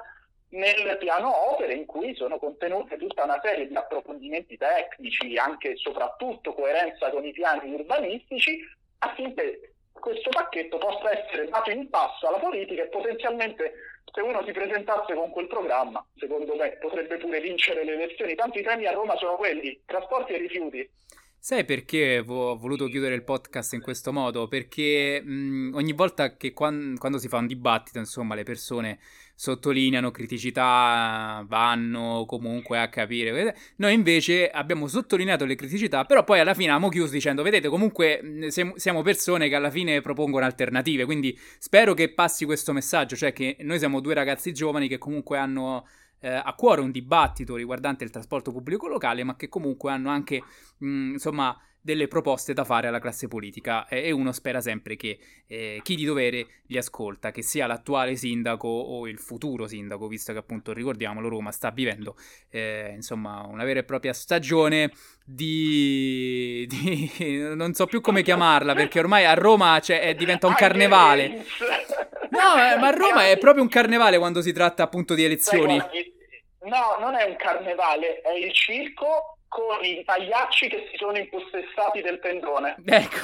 [0.53, 5.77] nel piano opere in cui sono contenute tutta una serie di approfondimenti tecnici, anche e
[5.77, 8.61] soprattutto coerenza con i piani urbanistici,
[8.99, 13.73] affinché questo pacchetto possa essere dato in passo alla politica e potenzialmente
[14.13, 18.35] se uno si presentasse con quel programma, secondo me potrebbe pure vincere le elezioni.
[18.35, 20.91] Tanto i temi a Roma sono quelli, trasporti e rifiuti.
[21.39, 24.49] Sai perché ho voluto chiudere il podcast in questo modo?
[24.49, 28.99] Perché mh, ogni volta che quando, quando si fa un dibattito, insomma, le persone
[29.35, 33.57] sottolineano criticità, vanno comunque a capire.
[33.77, 38.49] Noi invece abbiamo sottolineato le criticità, però poi alla fine abbiamo chiuso dicendo, vedete, comunque
[38.77, 43.57] siamo persone che alla fine propongono alternative, quindi spero che passi questo messaggio, cioè che
[43.61, 45.87] noi siamo due ragazzi giovani che comunque hanno
[46.21, 50.43] eh, a cuore un dibattito riguardante il trasporto pubblico locale, ma che comunque hanno anche,
[50.79, 55.19] mh, insomma, delle proposte da fare alla classe politica e uno spera sempre che
[55.49, 60.33] eh, chi di dovere li ascolta, che sia l'attuale sindaco o il futuro sindaco, visto
[60.33, 62.17] che appunto ricordiamolo Roma sta vivendo
[62.51, 64.93] eh, insomma una vera e propria stagione
[65.25, 71.45] di, di, non so più come chiamarla perché ormai a Roma cioè, diventa un carnevale.
[72.31, 75.77] No, ma a Roma è proprio un carnevale quando si tratta appunto di elezioni.
[75.77, 82.01] No, non è un carnevale, è il circo con i pagliacci che si sono impossessati
[82.01, 82.77] del tendone.
[82.87, 83.19] Ecco.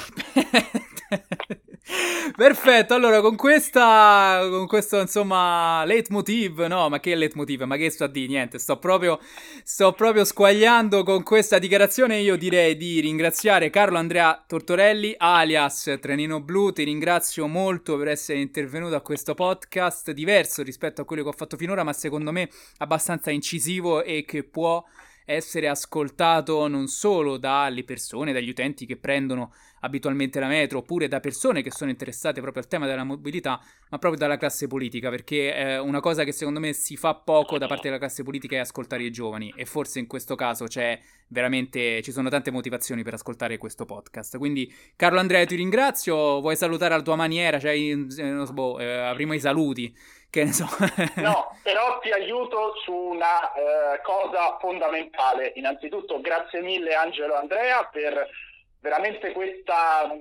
[2.35, 8.03] Perfetto, allora con questa, con questo insomma leitmotiv, no ma che leitmotiv, ma che sto
[8.03, 9.19] a dire, niente, sto proprio,
[9.63, 16.41] sto proprio squagliando con questa dichiarazione, io direi di ringraziare Carlo Andrea Tortorelli alias Trenino
[16.41, 21.29] Blu, ti ringrazio molto per essere intervenuto a questo podcast, diverso rispetto a quello che
[21.29, 24.85] ho fatto finora, ma secondo me abbastanza incisivo e che può
[25.31, 31.19] essere ascoltato non solo dalle persone, dagli utenti che prendono abitualmente la metro, oppure da
[31.19, 33.59] persone che sono interessate proprio al tema della mobilità,
[33.89, 37.57] ma proprio dalla classe politica, perché eh, una cosa che secondo me si fa poco
[37.57, 40.99] da parte della classe politica è ascoltare i giovani e forse in questo caso c'è
[41.27, 44.37] veramente ci sono tante motivazioni per ascoltare questo podcast.
[44.37, 49.11] Quindi Carlo Andrea ti ringrazio, vuoi salutare alla tua maniera, cioè non so, boh, eh,
[49.13, 49.95] prima i saluti
[50.29, 50.67] che ne so.
[51.17, 55.53] no, però ti aiuto su una eh, cosa fondamentale.
[55.55, 58.27] Innanzitutto, grazie mille Angelo Andrea per
[58.79, 60.15] veramente questa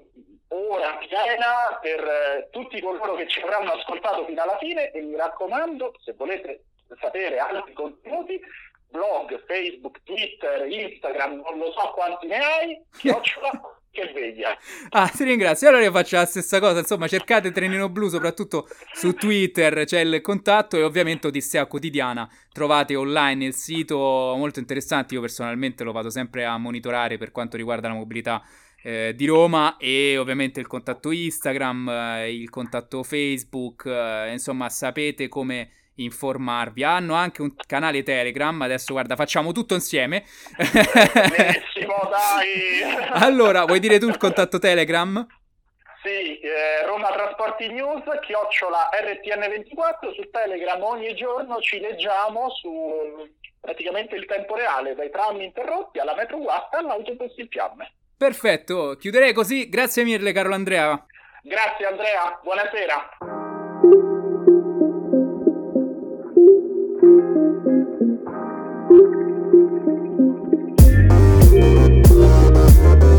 [0.49, 5.17] ora piena per eh, tutti coloro che ci avranno ascoltato fino alla fine e mi
[5.17, 6.65] raccomando, se volete
[7.01, 8.41] sapere altri contenuti,
[8.89, 14.57] blog, Facebook, Twitter, Instagram, non lo so quanti ne hai, chiocciola che veglia.
[14.91, 15.69] Ah, ti ringrazio.
[15.69, 16.79] Allora io faccio la stessa cosa.
[16.79, 22.29] Insomma, cercate Trenino Blu soprattutto su Twitter, c'è il contatto e ovviamente Odissea Quotidiana.
[22.53, 25.15] Trovate online il sito molto interessante.
[25.15, 28.43] Io personalmente lo vado sempre a monitorare per quanto riguarda la mobilità.
[28.81, 35.27] Eh, di Roma e ovviamente il contatto Instagram, eh, il contatto Facebook, eh, insomma sapete
[35.27, 36.83] come informarvi.
[36.83, 38.61] Hanno anche un canale Telegram.
[38.63, 40.25] Adesso guarda, facciamo tutto insieme.
[40.57, 42.83] Benissimo, dai.
[43.23, 45.27] allora, vuoi dire tu il contatto Telegram?
[46.03, 53.29] Sì, eh, Roma Trasporti News, chiocciola RTN24 su Telegram ogni giorno ci leggiamo su
[53.61, 57.93] praticamente il tempo reale, dai tram interrotti alla metro guasta all'autobus in fiamme.
[58.17, 59.69] Perfetto, chiuderei così.
[59.69, 61.05] Grazie mille Carlo Andrea.
[61.43, 64.18] Grazie Andrea, buonasera.